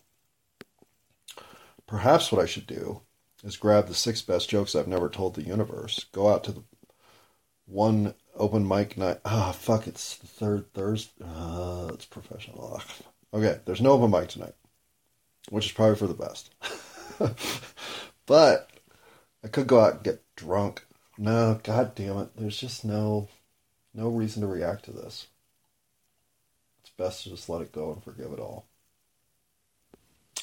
perhaps 1.87 2.33
what 2.33 2.41
I 2.43 2.47
should 2.47 2.67
do 2.67 3.03
is 3.45 3.57
grab 3.57 3.89
the 3.89 3.95
six 3.95 4.23
best 4.23 4.49
jokes 4.49 4.75
I've 4.75 4.89
never 4.89 5.09
told 5.09 5.35
the 5.35 5.43
universe, 5.43 6.07
go 6.13 6.29
out 6.29 6.45
to 6.45 6.53
the 6.53 6.65
one 7.67 8.15
open 8.35 8.67
mic 8.67 8.97
night. 8.97 9.21
Ah, 9.25 9.51
oh, 9.51 9.53
fuck, 9.53 9.87
it's 9.87 10.17
the 10.17 10.27
third 10.27 10.73
Thursday. 10.73 11.25
Uh, 11.25 11.91
it's 11.93 12.05
professional. 12.05 12.83
Okay, 13.33 13.61
there's 13.65 13.81
no 13.81 13.93
open 13.93 14.11
mic 14.11 14.29
tonight, 14.29 14.55
which 15.51 15.67
is 15.67 15.73
probably 15.73 15.97
for 15.97 16.07
the 16.07 16.15
best. 16.15 16.55
but 18.27 18.71
I 19.45 19.49
could 19.49 19.67
go 19.67 19.81
out 19.81 19.95
and 19.95 20.03
get 20.03 20.23
drunk. 20.37 20.85
No, 21.19 21.61
god 21.63 21.95
damn 21.95 22.19
it. 22.19 22.37
There's 22.37 22.59
just 22.59 22.85
no 22.85 23.29
no 23.95 24.09
reason 24.09 24.43
to 24.43 24.49
react 24.49 24.85
to 24.87 24.93
this. 24.93 25.27
It's 26.81 26.91
best 26.91 27.25
to 27.25 27.31
just 27.31 27.49
let 27.49 27.63
it 27.63 27.73
go 27.73 27.93
and 27.93 28.03
forgive 28.03 28.33
it 28.33 28.41
all. 28.41 28.67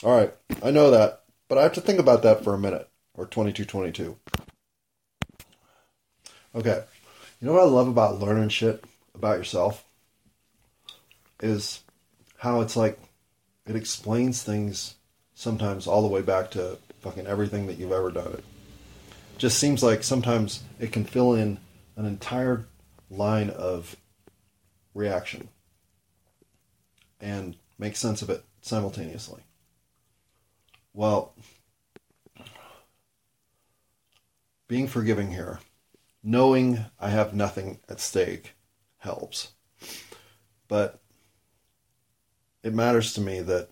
All 0.03 0.15
right, 0.15 0.33
I 0.63 0.71
know 0.71 0.91
that, 0.91 1.23
but 1.47 1.57
I 1.57 1.63
have 1.63 1.73
to 1.73 1.81
think 1.81 1.99
about 1.99 2.23
that 2.23 2.43
for 2.43 2.53
a 2.53 2.59
minute 2.59 2.89
or 3.15 3.25
2222. 3.25 4.15
Okay. 6.55 6.83
You 7.39 7.47
know 7.47 7.53
what 7.53 7.63
I 7.63 7.65
love 7.65 7.87
about 7.87 8.19
learning 8.19 8.49
shit 8.49 8.83
about 9.13 9.37
yourself 9.37 9.85
is 11.41 11.83
how 12.37 12.61
it's 12.61 12.75
like 12.75 12.99
it 13.65 13.75
explains 13.75 14.41
things 14.41 14.95
sometimes 15.35 15.87
all 15.87 16.01
the 16.01 16.07
way 16.07 16.21
back 16.21 16.51
to 16.51 16.77
fucking 17.01 17.27
everything 17.27 17.67
that 17.67 17.77
you've 17.77 17.91
ever 17.91 18.11
done. 18.11 18.33
It 18.33 18.43
just 19.37 19.59
seems 19.59 19.83
like 19.83 20.03
sometimes 20.03 20.63
it 20.79 20.91
can 20.91 21.05
fill 21.05 21.33
in 21.33 21.59
an 21.95 22.05
entire 22.05 22.65
line 23.09 23.49
of 23.49 23.95
reaction 24.93 25.49
and 27.19 27.55
make 27.77 27.95
sense 27.95 28.21
of 28.21 28.29
it 28.29 28.43
simultaneously. 28.61 29.41
Well, 30.93 31.33
being 34.67 34.87
forgiving 34.87 35.31
here, 35.31 35.59
knowing 36.23 36.85
I 36.99 37.09
have 37.09 37.33
nothing 37.33 37.79
at 37.89 37.99
stake 37.99 38.53
helps. 38.97 39.53
But 40.67 40.99
it 42.63 42.73
matters 42.73 43.13
to 43.13 43.21
me 43.21 43.41
that 43.41 43.69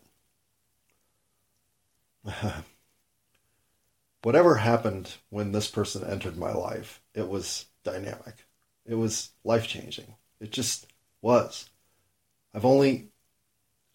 whatever 4.23 4.55
happened 4.55 5.15
when 5.29 5.51
this 5.51 5.69
person 5.69 6.03
entered 6.03 6.37
my 6.37 6.51
life, 6.51 7.01
it 7.13 7.27
was 7.27 7.65
dynamic. 7.83 8.46
It 8.87 8.95
was 8.95 9.31
life 9.43 9.67
changing. 9.67 10.15
It 10.39 10.51
just 10.51 10.87
was. 11.21 11.69
I've 12.53 12.65
only 12.65 13.09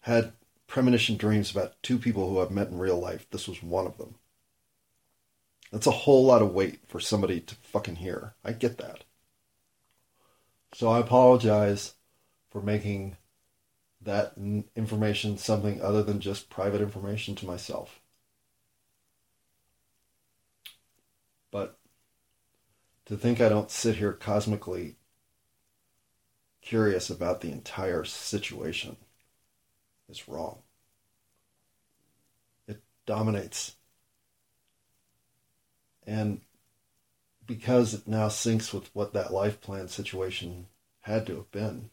had 0.01 0.33
premonition 0.67 1.17
dreams 1.17 1.51
about 1.51 1.81
two 1.83 1.97
people 1.97 2.29
who 2.29 2.39
I've 2.39 2.51
met 2.51 2.69
in 2.69 2.77
real 2.77 2.99
life. 2.99 3.27
This 3.29 3.47
was 3.47 3.61
one 3.61 3.87
of 3.87 3.97
them. 3.97 4.15
That's 5.71 5.87
a 5.87 5.91
whole 5.91 6.23
lot 6.23 6.43
of 6.43 6.53
weight 6.53 6.81
for 6.87 6.99
somebody 6.99 7.39
to 7.41 7.55
fucking 7.55 7.95
hear. 7.95 8.35
I 8.45 8.51
get 8.53 8.77
that. 8.77 9.03
So 10.73 10.89
I 10.89 10.99
apologize 10.99 11.95
for 12.51 12.61
making 12.61 13.17
that 14.01 14.33
information 14.75 15.37
something 15.37 15.81
other 15.81 16.03
than 16.03 16.19
just 16.19 16.49
private 16.49 16.81
information 16.81 17.35
to 17.35 17.45
myself. 17.45 17.99
But 21.51 21.77
to 23.05 23.17
think 23.17 23.41
I 23.41 23.49
don't 23.49 23.71
sit 23.71 23.97
here 23.97 24.13
cosmically 24.13 24.95
curious 26.61 27.09
about 27.09 27.41
the 27.41 27.51
entire 27.51 28.05
situation 28.05 28.95
is 30.09 30.27
wrong. 30.27 30.59
It 32.67 32.81
dominates. 33.05 33.75
And 36.05 36.41
because 37.45 37.93
it 37.93 38.07
now 38.07 38.29
syncs 38.29 38.73
with 38.73 38.89
what 38.95 39.13
that 39.13 39.33
life 39.33 39.61
plan 39.61 39.87
situation 39.87 40.67
had 41.01 41.25
to 41.27 41.35
have 41.35 41.51
been. 41.51 41.89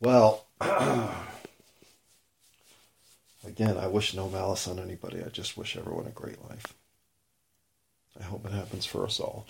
Well, 0.00 0.46
again, 3.46 3.76
I 3.76 3.86
wish 3.86 4.14
no 4.14 4.30
malice 4.30 4.66
on 4.66 4.78
anybody. 4.78 5.22
I 5.22 5.28
just 5.28 5.58
wish 5.58 5.76
everyone 5.76 6.06
a 6.06 6.10
great 6.10 6.42
life. 6.48 6.74
I 8.18 8.24
hope 8.24 8.44
it 8.46 8.52
happens 8.52 8.86
for 8.86 9.04
us 9.04 9.20
all. 9.20 9.46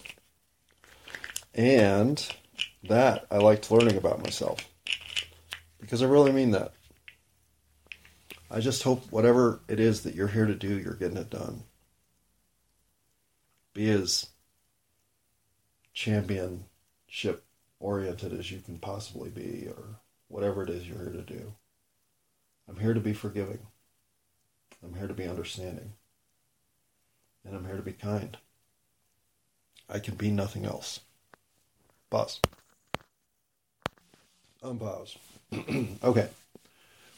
And 1.55 2.27
that 2.85 3.27
I 3.31 3.39
liked 3.39 3.71
learning 3.71 3.97
about 3.97 4.23
myself. 4.23 4.69
Because 5.81 6.03
I 6.03 6.07
really 6.07 6.33
mean 6.33 6.51
that. 6.53 6.73
I 8.51 8.61
just 8.61 8.83
hope 8.83 9.11
whatever 9.11 9.61
it 9.69 9.79
is 9.79 10.03
that 10.03 10.15
you're 10.15 10.29
here 10.29 10.47
to 10.47 10.55
do, 10.55 10.79
you're 10.79 10.95
getting 10.95 11.17
it 11.17 11.31
done. 11.31 11.63
Be 13.73 13.91
as 13.91 14.27
championship 15.95 17.45
oriented 17.79 18.33
as 18.33 18.51
you 18.51 18.59
can 18.59 18.79
possibly 18.79 19.31
be, 19.31 19.69
or 19.69 20.01
whatever 20.29 20.63
it 20.63 20.71
is 20.71 20.87
you're 20.87 20.99
here 20.99 21.13
to 21.13 21.23
do. 21.23 21.55
I'm 22.69 22.79
here 22.79 22.95
to 22.95 23.01
be 23.01 23.13
forgiving. 23.13 23.67
I'm 24.83 24.95
here 24.95 25.09
to 25.09 25.15
be 25.15 25.27
understanding. 25.27 25.93
And 27.45 27.55
I'm 27.55 27.65
here 27.65 27.77
to 27.77 27.83
be 27.83 27.93
kind. 27.93 28.37
I 29.91 29.99
can 29.99 30.15
be 30.15 30.31
nothing 30.31 30.65
else. 30.65 31.01
Pause. 32.11 32.41
Unpause. 34.63 35.17
okay. 36.05 36.29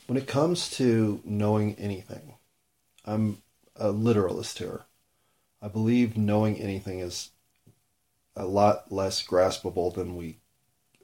When 0.07 0.17
it 0.17 0.27
comes 0.27 0.71
to 0.73 1.21
knowing 1.25 1.75
anything, 1.77 2.35
I'm 3.05 3.43
a 3.77 3.91
literalist 3.91 4.59
here. 4.59 4.83
I 5.61 5.69
believe 5.69 6.17
knowing 6.17 6.57
anything 6.61 7.01
is 7.01 7.31
a 8.35 8.47
lot 8.47 8.91
less 8.91 9.25
graspable 9.25 9.95
than 9.95 10.17
we 10.17 10.39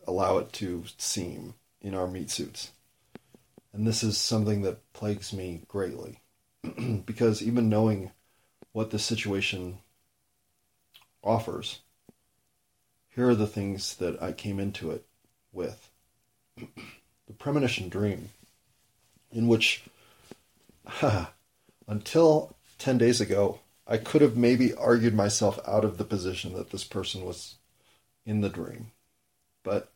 allow 0.06 0.38
it 0.38 0.52
to 0.54 0.84
seem 0.96 1.54
in 1.80 1.94
our 1.94 2.06
meat 2.06 2.30
suits. 2.30 2.72
And 3.72 3.86
this 3.86 4.02
is 4.02 4.16
something 4.18 4.62
that 4.62 4.92
plagues 4.92 5.32
me 5.32 5.62
greatly. 5.68 6.20
because 7.06 7.42
even 7.42 7.68
knowing 7.68 8.10
what 8.72 8.90
the 8.90 8.98
situation 8.98 9.78
offers, 11.28 11.80
here 13.08 13.28
are 13.28 13.34
the 13.34 13.46
things 13.46 13.96
that 13.96 14.20
I 14.22 14.32
came 14.32 14.58
into 14.58 14.90
it 14.90 15.04
with. 15.52 15.90
the 16.56 17.34
premonition 17.38 17.88
dream, 17.88 18.30
in 19.30 19.46
which, 19.46 19.84
until 21.86 22.56
10 22.78 22.98
days 22.98 23.20
ago, 23.20 23.60
I 23.86 23.96
could 23.96 24.22
have 24.22 24.36
maybe 24.36 24.74
argued 24.74 25.14
myself 25.14 25.58
out 25.66 25.84
of 25.84 25.98
the 25.98 26.04
position 26.04 26.54
that 26.54 26.70
this 26.70 26.84
person 26.84 27.24
was 27.24 27.56
in 28.24 28.40
the 28.40 28.48
dream. 28.48 28.92
But 29.62 29.92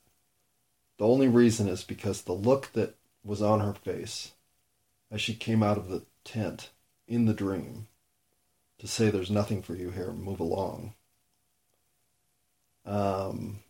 the 0.99 1.07
only 1.07 1.29
reason 1.29 1.69
is 1.69 1.85
because 1.85 2.23
the 2.23 2.33
look 2.33 2.73
that 2.73 2.97
was 3.25 3.41
on 3.41 3.61
her 3.61 3.75
face 3.75 4.33
as 5.11 5.21
she 5.21 5.35
came 5.35 5.63
out 5.63 5.79
of 5.79 5.89
the 5.89 6.03
tent 6.25 6.71
in 7.07 7.27
the 7.27 7.35
dream 7.35 7.87
to 8.79 8.89
say, 8.89 9.11
There's 9.11 9.31
nothing 9.31 9.63
for 9.63 9.75
you 9.75 9.91
here, 9.91 10.13
move 10.13 10.41
along. 10.41 10.95
Um, 12.85 13.61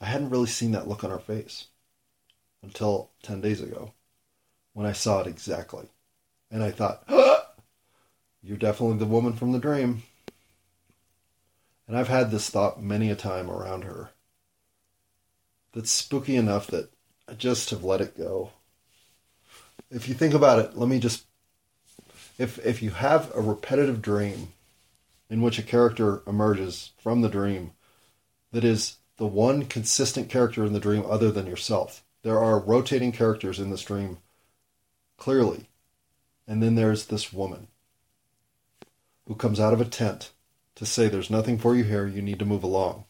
I 0.00 0.06
hadn't 0.06 0.30
really 0.30 0.46
seen 0.46 0.72
that 0.72 0.88
look 0.88 1.04
on 1.04 1.10
her 1.10 1.18
face 1.18 1.66
until 2.62 3.10
10 3.22 3.40
days 3.40 3.60
ago 3.60 3.92
when 4.72 4.86
I 4.86 4.92
saw 4.92 5.20
it 5.20 5.26
exactly. 5.26 5.86
And 6.50 6.62
I 6.62 6.70
thought, 6.70 7.02
ah, 7.08 7.46
You're 8.42 8.56
definitely 8.56 8.98
the 8.98 9.06
woman 9.06 9.32
from 9.32 9.52
the 9.52 9.58
dream. 9.58 10.02
And 11.86 11.96
I've 11.96 12.08
had 12.08 12.30
this 12.30 12.50
thought 12.50 12.82
many 12.82 13.10
a 13.10 13.16
time 13.16 13.50
around 13.50 13.84
her. 13.84 14.10
That's 15.72 15.90
spooky 15.90 16.36
enough 16.36 16.66
that 16.68 16.90
I 17.28 17.34
just 17.34 17.70
have 17.70 17.84
let 17.84 18.00
it 18.00 18.16
go. 18.16 18.50
If 19.90 20.08
you 20.08 20.14
think 20.14 20.34
about 20.34 20.58
it, 20.58 20.76
let 20.76 20.88
me 20.88 20.98
just 20.98 21.24
if 22.38 22.64
if 22.64 22.82
you 22.82 22.90
have 22.90 23.34
a 23.34 23.40
repetitive 23.40 24.00
dream 24.00 24.52
in 25.28 25.42
which 25.42 25.58
a 25.58 25.62
character 25.62 26.22
emerges 26.26 26.92
from 26.98 27.20
the 27.20 27.28
dream 27.28 27.72
that 28.52 28.64
is 28.64 28.96
the 29.16 29.26
one 29.26 29.64
consistent 29.64 30.28
character 30.28 30.64
in 30.64 30.72
the 30.72 30.80
dream 30.80 31.04
other 31.06 31.30
than 31.30 31.46
yourself. 31.46 32.04
There 32.22 32.38
are 32.38 32.58
rotating 32.58 33.12
characters 33.12 33.58
in 33.58 33.70
this 33.70 33.82
dream 33.82 34.18
clearly. 35.16 35.68
And 36.46 36.62
then 36.62 36.76
there's 36.76 37.06
this 37.06 37.32
woman 37.32 37.68
who 39.26 39.34
comes 39.34 39.60
out 39.60 39.74
of 39.74 39.80
a 39.80 39.84
tent 39.84 40.30
to 40.76 40.86
say 40.86 41.08
there's 41.08 41.30
nothing 41.30 41.58
for 41.58 41.74
you 41.74 41.84
here, 41.84 42.06
you 42.06 42.22
need 42.22 42.38
to 42.38 42.46
move 42.46 42.62
along. 42.62 43.04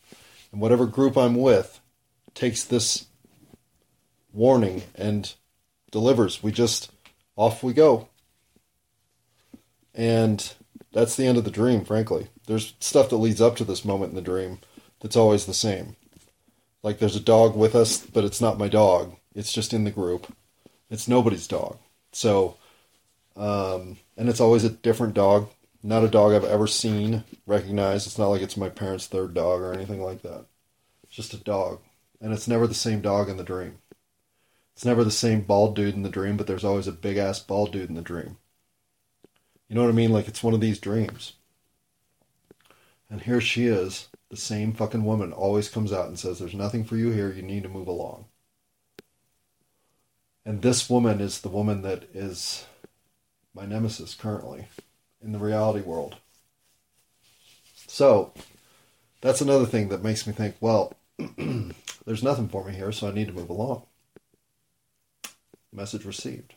And 0.51 0.61
whatever 0.61 0.87
group 0.87 1.17
I'm 1.17 1.37
with 1.37 1.81
takes 2.35 2.65
this 2.65 3.07
warning 4.33 4.83
and 4.95 5.33
delivers. 5.91 6.43
We 6.43 6.51
just 6.51 6.91
off 7.37 7.63
we 7.63 7.73
go. 7.73 8.09
And 9.95 10.53
that's 10.93 11.17
the 11.17 11.27
end 11.27 11.39
of 11.39 11.45
the 11.45 11.51
dream, 11.51 11.85
frankly. 11.85 12.29
There's 12.47 12.75
stuff 12.81 13.11
that 13.11 13.17
leads 13.17 13.41
up 13.41 13.57
to 13.57 13.65
this 13.65 13.85
moment 13.85 14.11
in 14.11 14.17
the 14.17 14.23
dream 14.23 14.59
that's 15.01 15.17
always 15.17 15.47
the 15.47 15.55
same. 15.55 15.97
Like 16.83 16.99
there's 16.99 17.17
a 17.17 17.21
dog 17.21 17.57
with 17.57 17.75
us, 17.75 18.05
but 18.05 18.25
it's 18.25 18.41
not 18.41 18.59
my 18.59 18.69
dog. 18.69 19.17
It's 19.35 19.53
just 19.53 19.73
in 19.73 19.85
the 19.85 19.91
group. 19.91 20.35
It's 20.91 21.09
nobody's 21.09 21.47
dog. 21.47 21.79
So, 22.13 22.57
um, 23.37 23.99
and 24.17 24.29
it's 24.29 24.41
always 24.41 24.65
a 24.65 24.71
different 24.71 25.15
dog. 25.15 25.51
Not 25.83 26.05
a 26.05 26.09
dog 26.09 26.33
I've 26.33 26.45
ever 26.45 26.67
seen, 26.67 27.25
recognized. 27.47 28.07
It's 28.07 28.19
not 28.19 28.29
like 28.29 28.43
it's 28.43 28.57
my 28.57 28.69
parents' 28.69 29.07
third 29.07 29.35
dog 29.35 29.61
or 29.61 29.73
anything 29.73 30.03
like 30.03 30.23
that. 30.23 30.47
It's 31.05 31.15
just 31.15 31.35
a 31.35 31.39
dog. 31.39 31.81
And 32.21 32.33
it's 32.33 32.49
never 32.49 32.67
the 32.67 32.75
same 32.75 33.01
dog 33.01 33.29
in 33.29 33.37
the 33.37 33.45
dream. 33.45 33.79
It's 34.75 34.85
never 34.85 35.05
the 35.05 35.11
same 35.11 35.43
bald 35.43 35.77
dude 35.77 35.95
in 35.95 36.03
the 36.03 36.09
dream, 36.09 36.37
but 36.37 36.47
there's 36.47 36.65
always 36.65 36.87
a 36.87 36.93
big 36.93 37.17
ass 37.17 37.39
bald 37.41 37.73
dude 37.73 37.89
in 37.89 37.95
the 37.95 38.03
dream. 38.03 38.39
You 39.69 39.75
know 39.75 39.83
what 39.83 39.91
I 39.91 39.93
mean? 39.93 40.13
Like 40.13 40.29
it's 40.29 40.43
one 40.43 40.55
of 40.55 40.61
these 40.61 40.81
dreams. 40.81 41.35
And 43.11 43.23
here 43.23 43.41
she 43.41 43.67
is, 43.67 44.08
the 44.31 44.37
same 44.37 44.73
fucking 44.73 45.05
woman, 45.05 45.33
always 45.33 45.69
comes 45.69 45.93
out 45.93 46.09
and 46.09 46.19
says, 46.19 46.39
There's 46.39 46.55
nothing 46.55 46.85
for 46.85 46.97
you 46.97 47.11
here, 47.11 47.33
you 47.33 47.43
need 47.43 47.63
to 47.63 47.69
move 47.69 47.89
along. 47.89 48.27
And 50.45 50.63
this 50.63 50.89
woman 50.89 51.21
is 51.21 51.41
the 51.41 51.49
woman 51.49 51.83
that 51.83 52.05
is 52.15 52.67
my 53.55 53.67
nemesis 53.67 54.15
currently 54.15 54.69
in 55.23 55.33
the 55.33 55.39
reality 55.39 55.81
world. 55.81 56.17
So, 57.87 58.33
that's 59.21 59.41
another 59.41 59.67
thing 59.67 59.89
that 59.89 60.03
makes 60.03 60.27
me 60.27 60.33
think, 60.33 60.57
well, 60.61 60.95
there's 62.07 62.23
nothing 62.23 62.49
for 62.49 62.65
me 62.65 62.75
here, 62.75 62.93
so 62.93 63.09
I 63.09 63.13
need 63.13 63.27
to 63.29 63.33
move 63.33 63.51
along. 63.51 63.83
Message 65.73 66.05
received. 66.05 66.55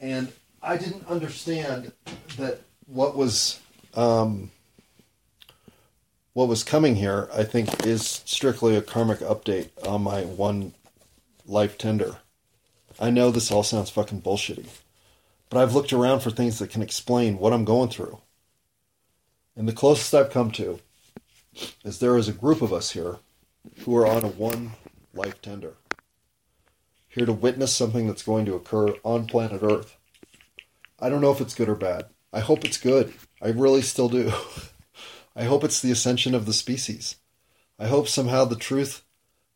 And 0.00 0.32
I 0.62 0.76
didn't 0.76 1.06
understand 1.06 1.92
that 2.36 2.60
what 2.86 3.16
was 3.16 3.60
um, 3.94 4.50
what 6.34 6.48
was 6.48 6.62
coming 6.62 6.96
here. 6.96 7.28
I 7.32 7.44
think 7.44 7.86
is 7.86 8.22
strictly 8.26 8.76
a 8.76 8.82
karmic 8.82 9.20
update 9.20 9.70
on 9.88 10.02
my 10.02 10.24
one 10.24 10.74
life 11.46 11.78
tender. 11.78 12.16
I 13.00 13.10
know 13.10 13.30
this 13.30 13.50
all 13.50 13.62
sounds 13.62 13.90
fucking 13.90 14.22
bullshitty, 14.22 14.66
but 15.48 15.58
I've 15.58 15.74
looked 15.74 15.92
around 15.92 16.20
for 16.20 16.30
things 16.30 16.58
that 16.58 16.70
can 16.70 16.82
explain 16.82 17.38
what 17.38 17.52
I'm 17.52 17.64
going 17.64 17.88
through. 17.88 18.18
And 19.56 19.66
the 19.68 19.72
closest 19.72 20.14
I've 20.14 20.30
come 20.30 20.50
to 20.52 20.80
is 21.84 21.98
there 21.98 22.16
is 22.16 22.28
a 22.28 22.32
group 22.32 22.60
of 22.60 22.72
us 22.72 22.90
here 22.90 23.18
who 23.80 23.96
are 23.96 24.06
on 24.06 24.24
a 24.24 24.28
one 24.28 24.72
life 25.14 25.40
tender, 25.40 25.74
here 27.08 27.26
to 27.26 27.32
witness 27.32 27.74
something 27.74 28.08
that's 28.08 28.24
going 28.24 28.44
to 28.46 28.54
occur 28.54 28.94
on 29.04 29.26
planet 29.26 29.62
Earth. 29.62 29.96
I 30.98 31.08
don't 31.08 31.20
know 31.20 31.30
if 31.30 31.40
it's 31.40 31.54
good 31.54 31.68
or 31.68 31.76
bad. 31.76 32.06
I 32.32 32.40
hope 32.40 32.64
it's 32.64 32.78
good. 32.78 33.14
I 33.40 33.48
really 33.48 33.82
still 33.82 34.08
do. 34.08 34.32
I 35.36 35.44
hope 35.44 35.64
it's 35.64 35.80
the 35.80 35.90
ascension 35.90 36.34
of 36.34 36.46
the 36.46 36.52
species. 36.52 37.16
I 37.78 37.86
hope 37.86 38.08
somehow 38.08 38.44
the 38.44 38.56
truth 38.56 39.02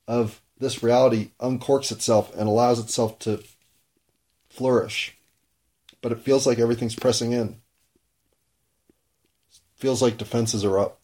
of 0.07 0.41
this 0.59 0.83
reality 0.83 1.31
uncorks 1.41 1.93
itself 1.93 2.35
and 2.35 2.49
allows 2.49 2.81
itself 2.81 3.19
to 3.21 3.45
flourish. 4.49 5.17
But 6.03 6.13
it 6.13 6.21
feels 6.21 6.47
like 6.47 6.59
everything's 6.59 6.97
pressing 6.97 7.33
in. 7.33 7.61
It 9.51 9.77
feels 9.77 10.03
like 10.03 10.19
defenses 10.19 10.65
are 10.65 10.79
up. 10.79 11.01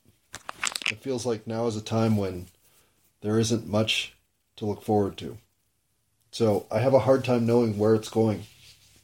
It 0.90 0.98
feels 0.98 1.24
like 1.24 1.46
now 1.46 1.66
is 1.66 1.76
a 1.76 1.82
time 1.82 2.16
when 2.16 2.46
there 3.20 3.38
isn't 3.38 3.68
much 3.68 4.14
to 4.56 4.66
look 4.66 4.82
forward 4.82 5.16
to. 5.18 5.38
So 6.30 6.66
I 6.70 6.80
have 6.80 6.94
a 6.94 7.00
hard 7.00 7.24
time 7.24 7.46
knowing 7.46 7.78
where 7.78 7.94
it's 7.94 8.08
going, 8.08 8.44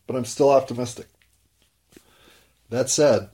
but 0.06 0.16
I'm 0.16 0.24
still 0.24 0.50
optimistic. 0.50 1.06
That 2.70 2.90
said, 2.90 3.30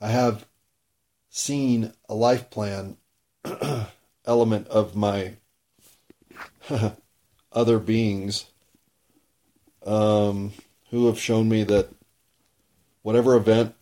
I 0.00 0.08
have 0.08 0.46
seen 1.28 1.92
a 2.08 2.14
life 2.14 2.48
plan 2.48 2.96
element 4.24 4.68
of 4.68 4.96
my 4.96 5.34
other 7.52 7.78
beings 7.78 8.46
um, 9.84 10.52
who 10.90 11.06
have 11.06 11.18
shown 11.18 11.48
me 11.48 11.64
that 11.64 11.90
whatever 13.02 13.36
event 13.36 13.74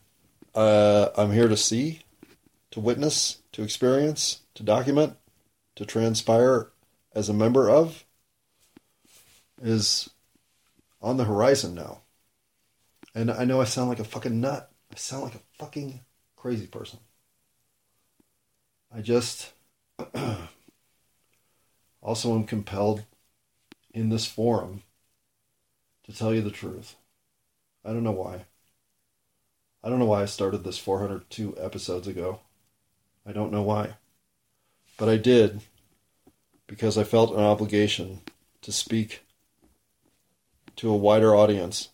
uh, 0.55 1.11
I'm 1.17 1.33
here 1.33 1.49
to 1.49 1.57
see, 1.57 2.01
to 2.73 2.81
witness, 2.81 3.39
to 3.53 3.63
experience, 3.63 4.41
to 4.55 4.63
document, 4.63 5.17
to 5.77 5.87
transpire 5.87 6.71
as 7.15 7.29
a 7.29 7.35
member 7.35 7.71
of, 7.71 8.05
is 9.63 10.11
on 11.01 11.17
the 11.17 11.25
horizon 11.25 11.75
now. 11.75 12.01
And 13.15 13.31
I 13.31 13.45
know 13.45 13.61
I 13.61 13.65
sound 13.65 13.89
like 13.89 14.01
a 14.01 14.05
fucking 14.05 14.41
nut. 14.41 14.71
I 14.93 14.97
sound 14.97 15.25
like 15.25 15.35
a 15.35 15.43
fucking 15.59 16.01
crazy 16.39 16.67
person. 16.67 17.01
I 18.95 19.01
just 19.01 19.53
also 22.03 22.35
am 22.35 22.45
compelled 22.45 23.03
in 23.93 24.09
this 24.09 24.27
forum 24.27 24.83
to 26.05 26.13
tell 26.13 26.33
you 26.33 26.41
the 26.41 26.51
truth. 26.51 26.95
I 27.85 27.93
don't 27.93 28.05
know 28.05 28.13
why. 28.13 28.45
I 29.83 29.89
don't 29.89 29.99
know 29.99 30.07
why 30.07 30.23
I 30.23 30.27
started 30.27 30.65
this 30.65 30.79
402 30.79 31.57
episodes 31.59 32.07
ago. 32.07 32.41
I 33.27 33.33
don't 33.33 33.53
know 33.53 33.63
why. 33.63 33.95
But 34.97 35.09
I 35.09 35.17
did 35.17 35.61
because 36.67 36.97
I 36.97 37.05
felt 37.05 37.33
an 37.33 37.41
obligation 37.41 38.21
to 38.63 38.73
speak 38.73 39.23
to 40.77 40.91
a 40.91 40.97
wider 40.97 41.35
audience 41.35 41.89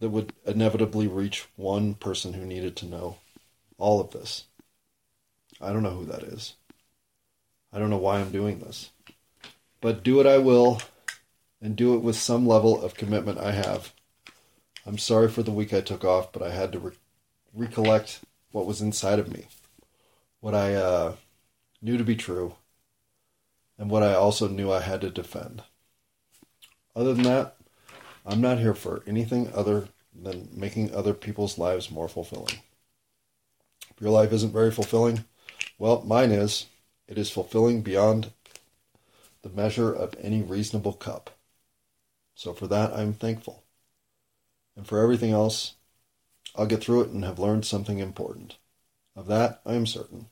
that 0.00 0.10
would 0.10 0.32
inevitably 0.46 1.06
reach 1.06 1.46
one 1.56 1.94
person 1.94 2.34
who 2.34 2.44
needed 2.44 2.76
to 2.76 2.86
know 2.86 3.18
all 3.78 4.00
of 4.00 4.10
this. 4.10 4.44
I 5.60 5.72
don't 5.72 5.82
know 5.82 5.94
who 5.94 6.06
that 6.06 6.22
is. 6.22 6.54
I 7.72 7.78
don't 7.78 7.90
know 7.90 7.96
why 7.98 8.20
I'm 8.20 8.30
doing 8.30 8.60
this. 8.60 8.90
But 9.80 10.02
do 10.02 10.20
it 10.20 10.26
I 10.26 10.38
will, 10.38 10.80
and 11.60 11.76
do 11.76 11.94
it 11.94 12.02
with 12.02 12.16
some 12.16 12.46
level 12.46 12.80
of 12.80 12.94
commitment 12.94 13.38
I 13.38 13.52
have. 13.52 13.92
I'm 14.86 14.98
sorry 14.98 15.28
for 15.28 15.42
the 15.42 15.50
week 15.50 15.74
I 15.74 15.80
took 15.80 16.04
off, 16.04 16.32
but 16.32 16.42
I 16.42 16.50
had 16.50 16.72
to 16.72 16.78
re- 16.78 16.92
recollect 17.52 18.20
what 18.52 18.66
was 18.66 18.80
inside 18.80 19.18
of 19.18 19.32
me. 19.32 19.46
what 20.40 20.54
I 20.54 20.74
uh, 20.74 21.16
knew 21.82 21.96
to 21.98 22.04
be 22.04 22.16
true, 22.16 22.54
and 23.78 23.90
what 23.90 24.02
I 24.02 24.14
also 24.14 24.48
knew 24.48 24.70
I 24.72 24.80
had 24.80 25.00
to 25.02 25.10
defend. 25.10 25.62
Other 26.94 27.14
than 27.14 27.24
that, 27.24 27.56
I'm 28.28 28.42
not 28.42 28.58
here 28.58 28.74
for 28.74 29.02
anything 29.06 29.50
other 29.54 29.88
than 30.14 30.50
making 30.52 30.94
other 30.94 31.14
people's 31.14 31.56
lives 31.56 31.90
more 31.90 32.08
fulfilling. 32.08 32.60
If 33.90 34.02
your 34.02 34.10
life 34.10 34.32
isn't 34.34 34.52
very 34.52 34.70
fulfilling, 34.70 35.24
well, 35.78 36.02
mine 36.02 36.30
is. 36.30 36.66
It 37.08 37.16
is 37.16 37.30
fulfilling 37.30 37.80
beyond 37.80 38.30
the 39.40 39.48
measure 39.48 39.90
of 39.90 40.14
any 40.20 40.42
reasonable 40.42 40.92
cup. 40.92 41.30
So 42.34 42.52
for 42.52 42.66
that, 42.66 42.92
I'm 42.92 43.14
thankful. 43.14 43.64
And 44.76 44.86
for 44.86 45.02
everything 45.02 45.30
else, 45.30 45.76
I'll 46.54 46.66
get 46.66 46.82
through 46.82 47.02
it 47.02 47.08
and 47.08 47.24
have 47.24 47.38
learned 47.38 47.64
something 47.64 47.98
important. 47.98 48.58
Of 49.16 49.26
that, 49.28 49.62
I 49.64 49.72
am 49.72 49.86
certain. 49.86 50.26